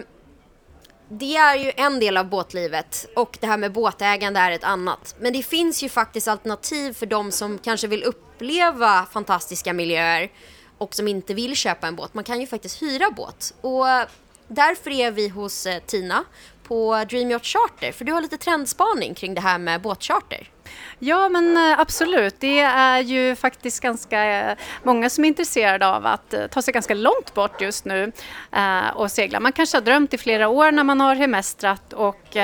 [1.09, 5.15] det är ju en del av båtlivet och det här med båtägande är ett annat.
[5.19, 10.31] Men det finns ju faktiskt alternativ för de som kanske vill uppleva fantastiska miljöer
[10.79, 12.15] och som inte vill köpa en båt.
[12.15, 13.55] Man kan ju faktiskt hyra båt.
[13.61, 14.07] Och eh,
[14.49, 16.25] därför är vi hos eh, Tina
[16.63, 20.51] på Dream Yacht Charter, för du har lite trendspaning kring det här med båtcharter.
[20.99, 22.35] Ja, men eh, absolut.
[22.41, 26.75] Det är ju faktiskt ganska eh, många som är intresserade av att eh, ta sig
[26.75, 28.13] ganska långt bort just nu
[28.95, 29.41] och segla.
[29.41, 32.37] Man kanske har drömt i flera år när man har hemestrat och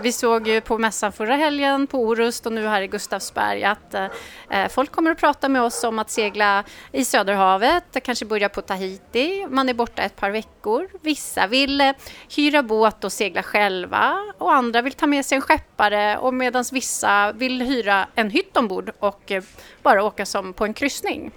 [0.00, 3.94] vi såg ju på mässan förra helgen på Orust och nu här i Gustavsberg att
[4.70, 9.46] folk kommer att prata med oss om att segla i Söderhavet, kanske börja på Tahiti.
[9.50, 10.88] Man är borta ett par veckor.
[11.00, 11.92] Vissa vill
[12.36, 16.64] hyra båt och segla själva och andra vill ta med sig en skeppare och medan
[16.72, 19.42] vissa vill hyra en hytt ombord och eh,
[19.82, 21.30] bara åka som på en kryssning.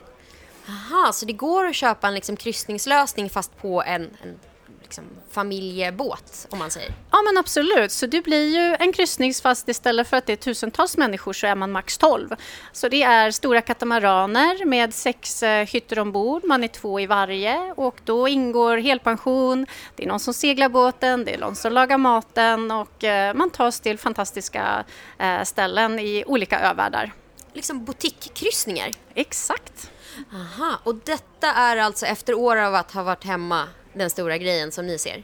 [0.70, 4.40] Aha, så det går att köpa en liksom kryssningslösning fast på en, en
[4.86, 6.94] liksom familjebåt om man säger?
[7.12, 10.38] Ja men absolut, så det blir ju en kryssning fast istället för att det är
[10.38, 12.36] tusentals människor så är man max 12.
[12.72, 17.74] Så det är stora katamaraner med sex eh, hytter ombord, man är två i varje
[17.78, 21.98] och då ingår helpension, det är någon som seglar båten, det är någon som lagar
[21.98, 24.86] maten och eh, man tas till fantastiska
[25.20, 27.14] eh, ställen i olika övärldar.
[27.54, 28.92] Liksom boutiquekryssningar?
[29.14, 29.92] Exakt.
[30.34, 34.72] Aha, och detta är alltså efter år av att ha varit hemma den stora grejen
[34.72, 35.24] som ni ser?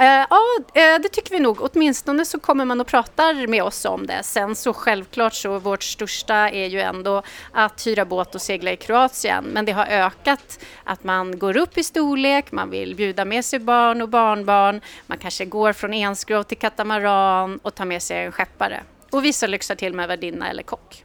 [0.00, 1.60] Uh, ja, uh, det tycker vi nog.
[1.60, 4.22] Åtminstone så kommer man och pratar med oss om det.
[4.22, 8.76] Sen så självklart så vårt största är ju ändå att hyra båt och segla i
[8.76, 9.44] Kroatien.
[9.44, 13.58] Men det har ökat att man går upp i storlek, man vill bjuda med sig
[13.58, 14.80] barn och barnbarn.
[15.06, 18.82] Man kanske går från enskrov till katamaran och tar med sig en skeppare.
[19.10, 21.04] Och vissa lyxar till med värdinna eller kock.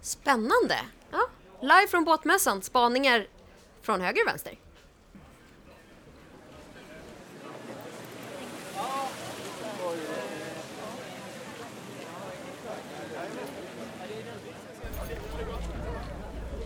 [0.00, 0.76] Spännande!
[1.12, 1.20] Ja,
[1.60, 3.26] live från båtmässan, spaningar
[3.82, 4.54] från höger och vänster.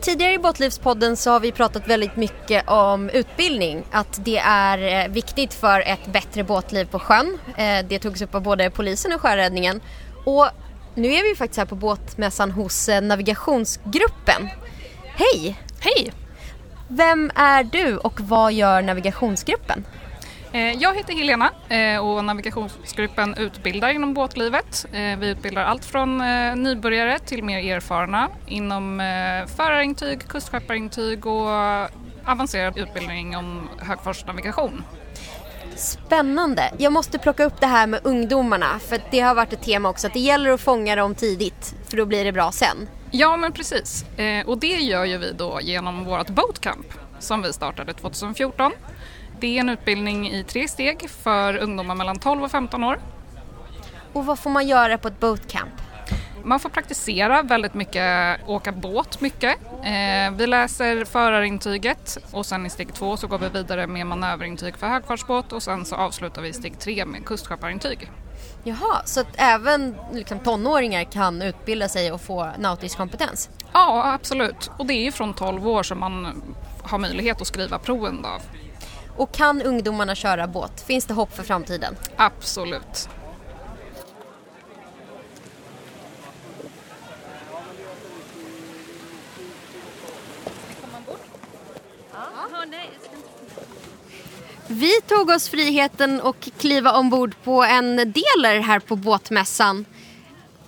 [0.05, 3.85] Tidigare i Båtlivspodden så har vi pratat väldigt mycket om utbildning.
[3.90, 7.38] Att det är eh, viktigt för ett bättre båtliv på sjön.
[7.57, 9.81] Eh, det togs upp av både polisen och sjöräddningen.
[10.25, 10.47] Och
[10.95, 14.49] nu är vi faktiskt här på båtmässan hos eh, navigationsgruppen.
[15.05, 15.61] Hej!
[15.81, 16.12] Hej!
[16.88, 19.85] Vem är du och vad gör navigationsgruppen?
[20.55, 24.87] Eh, jag heter Helena eh, och navigationsgruppen utbildar inom båtlivet.
[24.93, 26.19] Eh, vi utbildar allt från
[26.62, 28.99] nybörjare till mer erfarna inom
[29.57, 31.49] förarintyg, kustskepparintyg och
[32.25, 34.85] avancerad utbildning om högfartsnavigation.
[35.77, 36.73] Spännande.
[36.79, 40.07] Jag måste plocka upp det här med ungdomarna för det har varit ett tema också
[40.07, 42.88] att det gäller att fånga dem tidigt för då blir det bra sen.
[43.11, 44.05] Ja men precis
[44.47, 46.87] och det gör ju vi då genom vårt boatcamp
[47.19, 48.73] som vi startade 2014
[49.44, 52.98] det är en utbildning i tre steg för ungdomar mellan 12 och 15 år.
[54.12, 55.72] Och vad får man göra på ett boatcamp?
[56.44, 59.57] Man får praktisera väldigt mycket, åka båt mycket.
[59.85, 64.76] Eh, vi läser förarintyget och sen i steg två så går vi vidare med manöverintyg
[64.76, 68.11] för högfartsbåt och sen så avslutar vi i steg tre med kustskepparintyg.
[68.62, 73.50] Jaha, så att även liksom, tonåringar kan utbilda sig och få nautisk kompetens?
[73.72, 74.70] Ja, absolut.
[74.76, 76.42] Och det är från 12 år som man
[76.83, 78.40] har möjlighet att skriva proven då.
[79.16, 80.81] Och kan ungdomarna köra båt?
[80.87, 81.96] Finns det hopp för framtiden?
[82.16, 83.09] Absolut.
[94.66, 99.85] Vi tog oss friheten att kliva ombord på en deler här på båtmässan.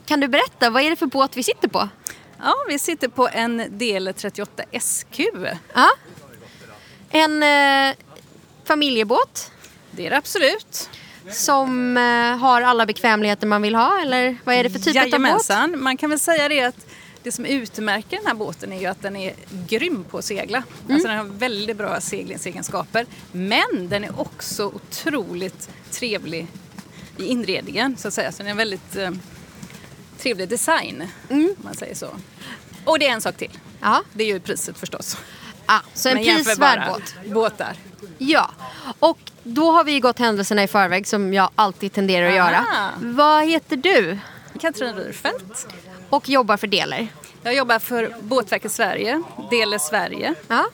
[0.06, 1.88] Kan du berätta, vad är det för båt vi sitter på?
[2.38, 5.20] Ja, vi sitter på en Deler 38 SQ.
[5.74, 5.90] Ja.
[7.10, 7.94] En eh,
[8.66, 9.52] familjebåt.
[9.90, 10.90] Det är det absolut.
[11.30, 15.62] Som eh, har alla bekvämligheter man vill ha eller vad är det för typ Jajamensan.
[15.64, 15.80] av båt?
[15.80, 16.86] Man kan väl säga det att
[17.22, 19.34] det som utmärker den här båten är ju att den är
[19.66, 20.62] grym på att segla.
[20.84, 20.94] Mm.
[20.94, 23.06] Alltså den har väldigt bra seglingsegenskaper.
[23.32, 26.46] Men den är också otroligt trevlig
[27.16, 28.32] i inredningen så att säga.
[28.32, 29.10] Så den är väldigt eh,
[30.18, 31.54] trevlig design mm.
[31.58, 32.08] om man säger så.
[32.84, 33.58] Och det är en sak till.
[33.80, 34.02] Ja.
[34.12, 35.16] Det är ju priset förstås.
[35.66, 37.14] Ah, så en prisvärd båt.
[37.34, 37.76] båtar.
[38.18, 38.50] Ja,
[38.98, 42.50] och då har vi gått händelserna i förväg som jag alltid tenderar att Aha.
[42.50, 42.92] göra.
[43.00, 44.18] Vad heter du?
[44.60, 45.66] Katrin Ryrfeldt.
[46.10, 47.08] Och jobbar för Deler?
[47.42, 50.34] Jag jobbar för Båtverket Sverige, Deler Sverige.
[50.48, 50.66] Ja.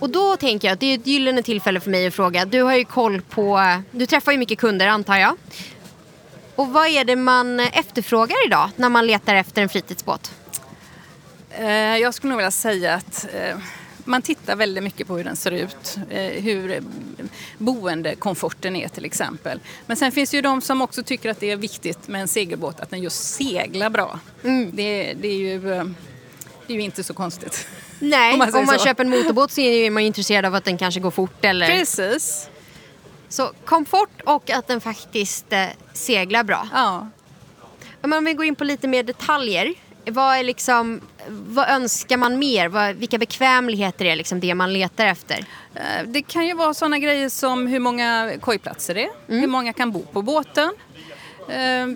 [0.00, 2.44] Och då tänker jag att det är ett gyllene tillfälle för mig att fråga.
[2.44, 3.60] Du har ju koll på,
[3.90, 5.36] du träffar ju mycket kunder antar jag.
[6.54, 10.32] Och vad är det man efterfrågar idag när man letar efter en fritidsbåt?
[11.50, 13.56] Eh, jag skulle nog vilja säga att eh,
[14.04, 16.82] man tittar väldigt mycket på hur den ser ut, eh, hur
[17.58, 19.60] boendekomforten är till exempel.
[19.86, 22.28] Men sen finns det ju de som också tycker att det är viktigt med en
[22.28, 24.18] segelbåt, att den just seglar bra.
[24.44, 24.70] Mm.
[24.74, 25.58] Det, det, är ju,
[26.66, 27.66] det är ju inte så konstigt.
[27.98, 30.64] Nej, om man, om man köper en motorbåt så är man ju intresserad av att
[30.64, 31.66] den kanske går fort eller...
[31.66, 32.48] Precis.
[33.28, 36.68] Så komfort och att den faktiskt eh, seglar bra.
[36.72, 37.08] Ja.
[38.00, 39.74] Men om vi går in på lite mer detaljer.
[40.06, 42.68] Vad, är liksom, vad önskar man mer?
[42.68, 45.44] Vad, vilka bekvämligheter är liksom det man letar efter?
[45.74, 49.40] Eh, det kan ju vara sådana grejer som hur många kojplatser det är, mm.
[49.40, 50.72] hur många kan bo på båten.
[51.48, 51.86] Uh,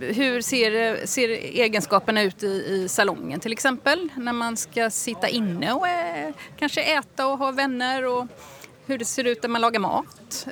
[0.00, 5.72] hur ser, ser egenskaperna ut i, i, salongen till exempel när man ska sitta inne
[5.72, 8.26] och äh, kanske äta och ha vänner och
[8.86, 10.46] hur det ser ut när man lagar mat.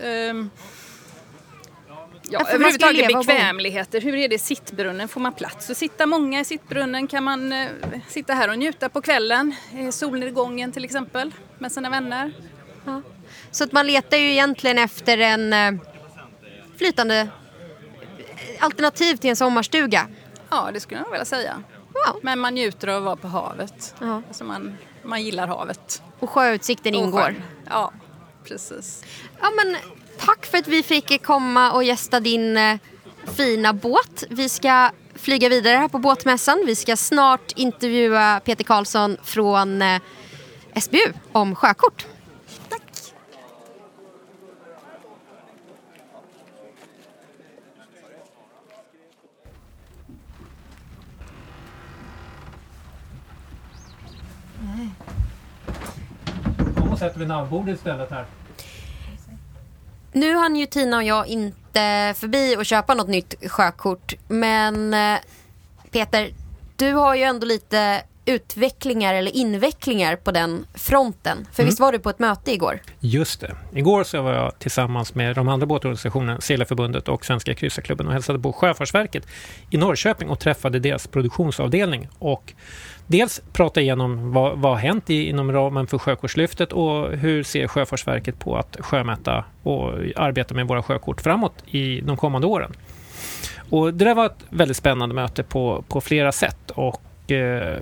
[2.30, 4.00] Uh, Ja, överhuvudtaget bekvämligheter.
[4.00, 5.08] Hur är det i sittbrunnen?
[5.08, 7.06] Får man plats att sitta många i sittbrunnen?
[7.06, 7.68] Kan man eh,
[8.08, 9.54] sitta här och njuta på kvällen?
[9.74, 12.32] Eh, solnedgången till exempel med sina vänner.
[12.84, 13.02] Ja.
[13.50, 15.72] Så att man letar ju egentligen efter en eh,
[16.78, 20.08] flytande eh, alternativ till en sommarstuga?
[20.50, 21.62] Ja, det skulle jag vilja säga.
[21.94, 22.16] Ja.
[22.22, 23.94] Men man njuter av att vara på havet.
[24.00, 24.22] Ja.
[24.28, 26.02] Alltså man, man gillar havet.
[26.18, 27.34] Och sjöutsikten och ingår?
[27.70, 27.92] Ja,
[28.44, 29.04] precis.
[29.40, 29.76] Ja, men
[30.20, 32.78] tack för att vi fick komma och gästa din eh,
[33.24, 34.24] fina båt.
[34.30, 36.62] Vi ska flyga vidare här på båtmässan.
[36.66, 40.00] Vi ska snart intervjua Peter Karlsson från eh,
[40.74, 42.06] SBU om sjökort.
[42.68, 42.82] Tack.
[56.76, 58.26] Kom och sätt vid navbordet istället här.
[60.12, 64.14] Nu hann ju Tina och jag inte förbi och köpa något nytt sjökort.
[64.28, 65.18] Men eh,
[65.90, 66.34] Peter,
[66.76, 71.46] du har ju ändå lite utvecklingar eller invecklingar på den fronten.
[71.52, 71.68] För mm.
[71.68, 72.80] visst var du på ett möte igår?
[73.00, 73.56] Just det.
[73.72, 78.38] Igår så var jag tillsammans med de andra båtorganisationerna, Seglarförbundet och Svenska kryssarklubben och hälsade
[78.38, 79.26] på Sjöfartsverket
[79.70, 82.08] i Norrköping och träffade deras produktionsavdelning.
[82.18, 82.52] Och
[83.06, 87.68] dels prata igenom vad, vad har hänt i, inom ramen för Sjökortslyftet och hur ser
[87.68, 92.72] Sjöfartsverket på att sjömäta och arbeta med våra sjökort framåt i de kommande åren.
[93.70, 97.78] Och det där var ett väldigt spännande möte på, på flera sätt och eh,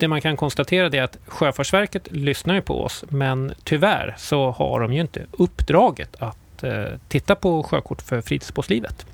[0.00, 4.80] det man kan konstatera är att Sjöfartsverket lyssnar ju på oss men tyvärr så har
[4.80, 9.06] de ju inte uppdraget att eh, titta på sjökort för fritidsbåtslivet.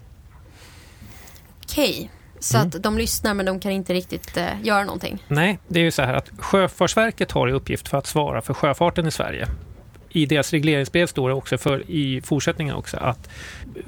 [1.64, 2.68] Okej, så Mm.
[2.68, 5.18] att de lyssnar men de kan inte riktigt eh, göra någonting.
[5.28, 8.54] Nej, det är ju så här att Sjöfartsverket har i uppgift för att svara för
[8.54, 9.48] sjöfarten i Sverige.
[10.08, 13.28] I deras regleringsbrev står det också för, i fortsättningen också att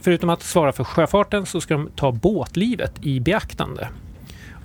[0.03, 3.88] förutom att svara för sjöfarten så ska de ta båtlivet i beaktande.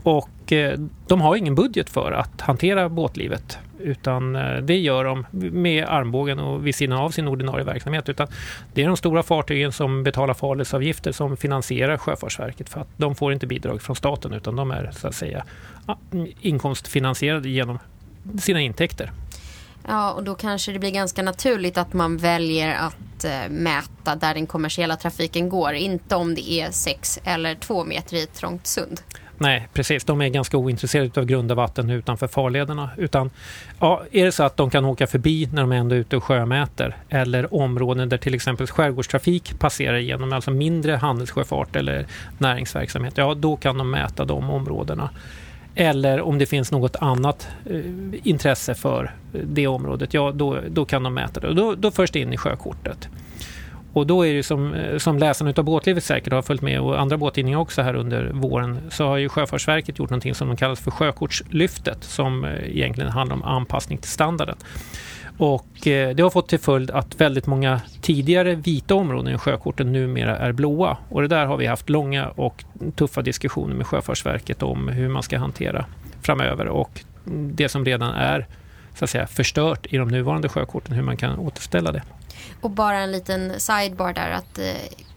[0.03, 5.03] Och och eh, de har ingen budget för att hantera båtlivet utan eh, det gör
[5.03, 8.09] de med armbågen och vid sidan av sin ordinarie verksamhet.
[8.09, 8.27] Utan
[8.73, 13.33] det är de stora fartygen som betalar farledsavgifter som finansierar Sjöfartsverket för att de får
[13.33, 15.45] inte bidrag från staten utan de är så att säga
[16.41, 17.79] inkomstfinansierade genom
[18.39, 19.11] sina intäkter.
[19.87, 24.33] Ja, och då kanske det blir ganska naturligt att man väljer att eh, mäta där
[24.33, 25.73] den kommersiella trafiken går.
[25.73, 29.01] Inte om det är 6 eller 2 meter i ett trångt sund.
[29.37, 30.03] Nej, precis.
[30.03, 32.89] De är ganska ointresserade av grunda vatten utanför farlederna.
[32.97, 33.29] Utan,
[33.79, 36.23] ja, är det så att de kan åka förbi när de är ändå ute och
[36.23, 42.05] sjömäter eller områden där till exempel skärgårdstrafik passerar igenom, alltså mindre handelssjöfart eller
[42.37, 45.09] näringsverksamhet, ja då kan de mäta de områdena.
[45.75, 47.81] Eller om det finns något annat eh,
[48.23, 49.03] intresse för
[49.33, 51.53] eh, det området, ja då, då kan de mäta det.
[51.53, 53.09] Då, då förs det in i sjökortet.
[53.93, 57.01] Och då är det som, eh, som läsarna av Båtlivet säkert har följt med och
[57.01, 60.75] andra båttidningar också här under våren så har ju Sjöfartsverket gjort någonting som de kallar
[60.75, 64.55] för Sjökortslyftet som eh, egentligen handlar om anpassning till standarden.
[65.37, 69.91] Och eh, det har fått till följd att väldigt många tidigare vita områden i sjökorten
[69.91, 70.97] numera är blåa.
[71.09, 72.63] Och det där har vi haft långa och
[72.95, 75.85] tuffa diskussioner med Sjöfartsverket om hur man ska hantera
[76.21, 76.67] framöver.
[76.67, 77.01] Och
[77.53, 78.47] det som redan är
[78.95, 82.01] så att säga, förstört i de nuvarande sjökorten, hur man kan återställa det.
[82.61, 84.65] Och bara en liten sidebar där att eh,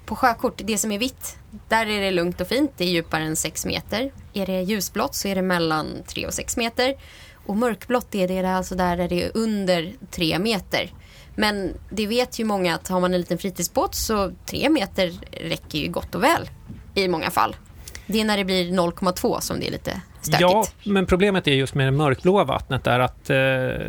[0.06, 1.36] på sjökort, det som är vitt,
[1.68, 2.70] där är det lugnt och fint.
[2.76, 4.12] Det är djupare än 6 meter.
[4.32, 6.94] Är det ljusblått så är det mellan 3 och 6 meter.
[7.46, 10.92] Och mörkblått är det alltså där det är under 3 meter.
[11.34, 15.78] Men det vet ju många att har man en liten fritidsbåt så 3 meter räcker
[15.78, 16.50] ju gott och väl
[16.94, 17.56] i många fall.
[18.06, 20.40] Det är när det blir 0,2 som det är lite stökigt.
[20.40, 23.36] Ja, men problemet är just med det mörkblåa vattnet är att eh,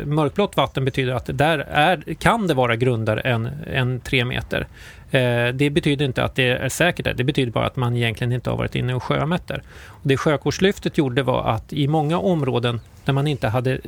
[0.06, 4.66] mörkblått vatten betyder att där är, kan det vara grundare än, än tre meter.
[5.10, 7.14] Eh, det betyder inte att det är säkert där.
[7.14, 9.50] Det betyder bara att man egentligen inte har varit inne och sjömätt
[9.86, 13.78] Och Det sjökortslyftet gjorde var att i många områden där man inte hade eh,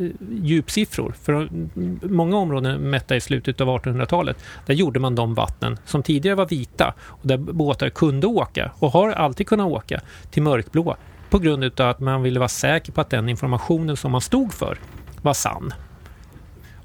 [0.43, 4.37] djupsiffror, för mm, många områden mätta i slutet av 1800-talet,
[4.67, 8.93] där gjorde man de vattnen som tidigare var vita och där båtar kunde åka och
[8.93, 10.97] har alltid kunnat åka till mörkblå
[11.31, 14.55] på grund av att man ville vara säker på att den informationen som man stod
[14.55, 14.79] för
[15.23, 15.75] var sann.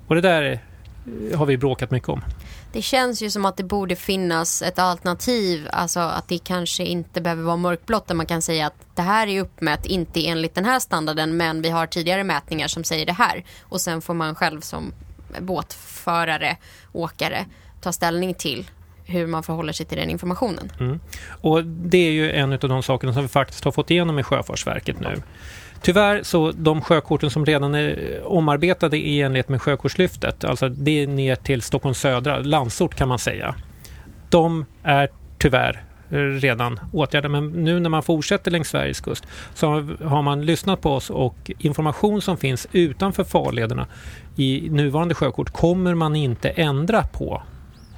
[0.08, 0.62] Och det där
[1.32, 2.22] eh, har vi bråkat mycket om.
[2.74, 7.22] Det känns ju som att det borde finnas ett alternativ, alltså att det kanske inte
[7.22, 10.66] behöver vara mörkblått där man kan säga att det här är uppmätt inte enligt den
[10.66, 14.36] här standarden men vi har tidigare mätningar som säger det här och sen får man
[14.36, 14.94] själv som
[15.40, 16.58] båtförare,
[16.94, 17.46] åkare
[17.82, 18.66] ta ställning till
[19.06, 20.72] hur man förhåller sig till den informationen.
[20.80, 21.00] Mm.
[21.30, 24.24] Och det är ju en av de sakerna som vi faktiskt har fått igenom i
[24.24, 25.22] Sjöfartsverket nu.
[25.82, 31.08] Tyvärr så de sjökorten som redan är omarbetade i enlighet med Sjökortslyftet, alltså det är
[31.08, 33.56] ner till Stockholms södra, landsort kan man säga.
[34.30, 35.84] De är tyvärr
[36.40, 37.30] redan åtgärdade.
[37.30, 39.68] Men nu när man fortsätter längs Sveriges kust så
[40.04, 43.88] har man lyssnat på oss och information som finns utanför farlederna
[44.36, 47.44] i nuvarande sjökort kommer man inte ändra på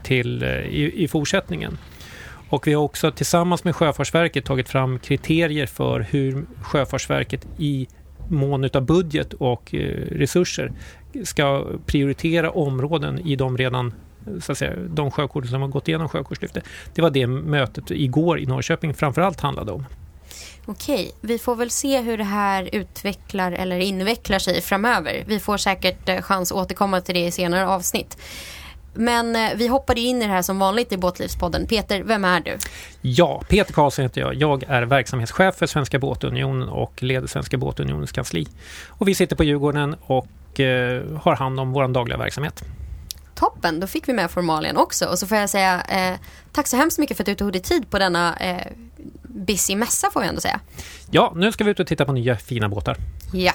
[0.08, 1.78] till, eh, i, i fortsättningen.
[2.50, 7.88] Och vi har också tillsammans med Sjöfartsverket tagit fram kriterier för hur Sjöfartsverket i
[8.30, 9.80] mån utav budget och eh,
[10.12, 10.72] resurser
[11.24, 13.94] ska prioritera områden i de redan
[14.42, 16.64] så att säga, de sjökort som har gått igenom Sjökortslyftet.
[16.96, 19.86] Det var det mötet igår i Norrköping framförallt handlade om.
[20.66, 25.24] Okej, vi får väl se hur det här utvecklar eller invecklar sig framöver.
[25.28, 28.18] Vi får säkert eh, chans att återkomma till det i senare avsnitt.
[28.98, 31.68] Men eh, vi hoppade in i det här som vanligt i Båtlivspodden.
[31.68, 32.58] Peter, vem är du?
[33.02, 34.36] Ja, Peter Karlsson heter jag.
[34.36, 38.48] Jag är verksamhetschef för Svenska Båtunionen och leder Svenska Båtunionens kansli.
[38.88, 42.64] Och vi sitter på Djurgården och eh, har hand om vår dagliga verksamhet.
[43.36, 45.06] Toppen, då fick vi med formalien också.
[45.06, 46.20] Och så får jag säga eh,
[46.52, 48.68] tack så hemskt mycket för att du tog dig tid på denna eh,
[49.22, 50.60] busy mässa får jag ändå säga.
[51.12, 52.98] Ja, nu ska vi ut och titta på nya fina båtar.
[53.34, 53.54] Ja.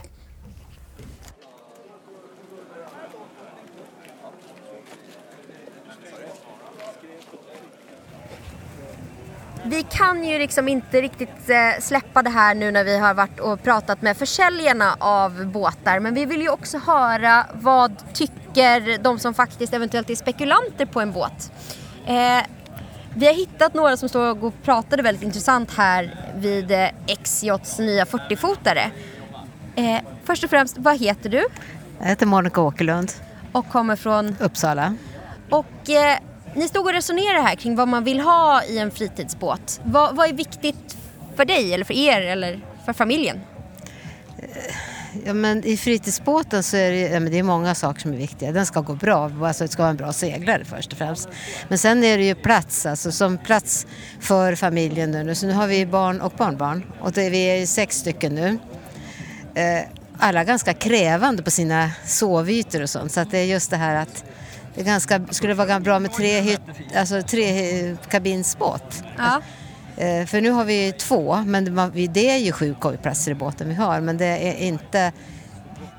[9.72, 13.40] Vi kan ju liksom inte riktigt eh, släppa det här nu när vi har varit
[13.40, 16.00] och pratat med försäljarna av båtar.
[16.00, 21.00] Men vi vill ju också höra vad tycker de som faktiskt eventuellt är spekulanter på
[21.00, 21.52] en båt.
[22.06, 22.46] Eh,
[23.14, 26.88] vi har hittat några som står och pratade väldigt intressant här vid eh,
[27.22, 28.90] XJs nya 40-fotare.
[29.76, 31.46] Eh, först och främst, vad heter du?
[31.98, 33.12] Jag heter Monica Åkerlund,
[33.52, 34.36] Och kommer från...
[34.40, 34.96] Uppsala.
[35.50, 36.18] Och eh,
[36.54, 39.80] ni stod och resonerade här kring vad man vill ha i en fritidsbåt.
[39.84, 40.96] Vad, vad är viktigt
[41.36, 43.40] för dig eller för er eller för familjen?
[44.38, 44.74] Eh,
[45.24, 48.16] ja, men I fritidsbåten så är det, ja, men det är många saker som är
[48.16, 48.52] viktiga.
[48.52, 51.28] Den ska gå bra, alltså det ska vara en bra seglare först och främst.
[51.68, 53.86] Men sen är det ju plats, alltså som plats
[54.20, 55.34] för familjen nu.
[55.34, 58.58] Så nu har vi barn och barnbarn och det, vi är sex stycken nu.
[59.54, 59.84] Eh,
[60.18, 63.94] alla ganska krävande på sina sovytor och sånt så att det är just det här
[63.94, 64.24] att
[64.74, 66.60] det ganska, skulle vara bra med tre, hytt,
[66.96, 69.02] alltså tre kabinsbåt.
[69.18, 69.40] Ja.
[69.96, 73.68] Eh, För nu har vi två, men det det är ju sju kojplatser i båten
[73.68, 75.12] vi har, men det är inte...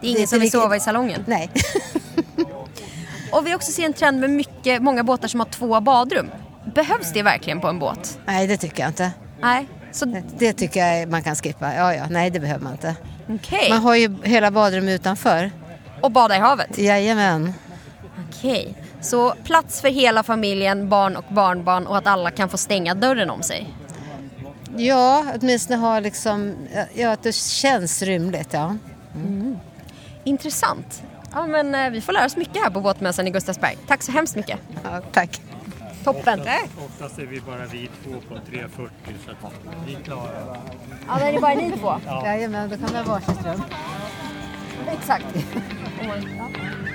[0.02, 1.24] Det är ingen som vill sova i salongen.
[1.28, 1.52] Nej.
[3.32, 6.32] Och vi också ser en trend med mycket, många båtar som har två badrum.
[6.76, 8.20] Behövs det verkligen på en båt?
[8.26, 9.12] Nej, det tycker jag inte.
[9.42, 9.68] Nej.
[9.92, 10.06] Så
[10.38, 11.74] Det tycker jag man kan skippa.
[11.76, 12.96] Ja, ja, nej det behöver man inte.
[13.30, 13.70] okej.
[13.70, 15.52] Man har ju hela badrummet utanför.
[16.02, 16.78] Och bada i havet?
[16.78, 17.54] Jajamän.
[18.30, 18.76] Okej.
[19.02, 23.30] Så plats för hela familjen, barn och barnbarn och att alla kan få stänga dörren
[23.30, 23.74] om sig?
[24.78, 26.56] Ja, åtminstone ha liksom,
[26.94, 28.78] ja att det känns rymligt, ja.
[30.24, 31.04] Intressant.
[31.34, 33.78] Ja, men eh, vi får lära oss mycket här på båtmässan i Gustavsberg.
[33.88, 34.60] Tack så hemskt mycket.
[34.84, 35.42] ja tack.
[36.04, 36.42] Toppen.
[36.86, 38.92] Oftast är vi bara vi två på 340
[39.26, 39.54] så att
[39.88, 40.58] vi klarar
[41.08, 41.94] Ja, det är bara ni två.
[42.26, 43.62] Jajamän, då kan vi ha varsitt rum.
[44.88, 45.26] Exakt.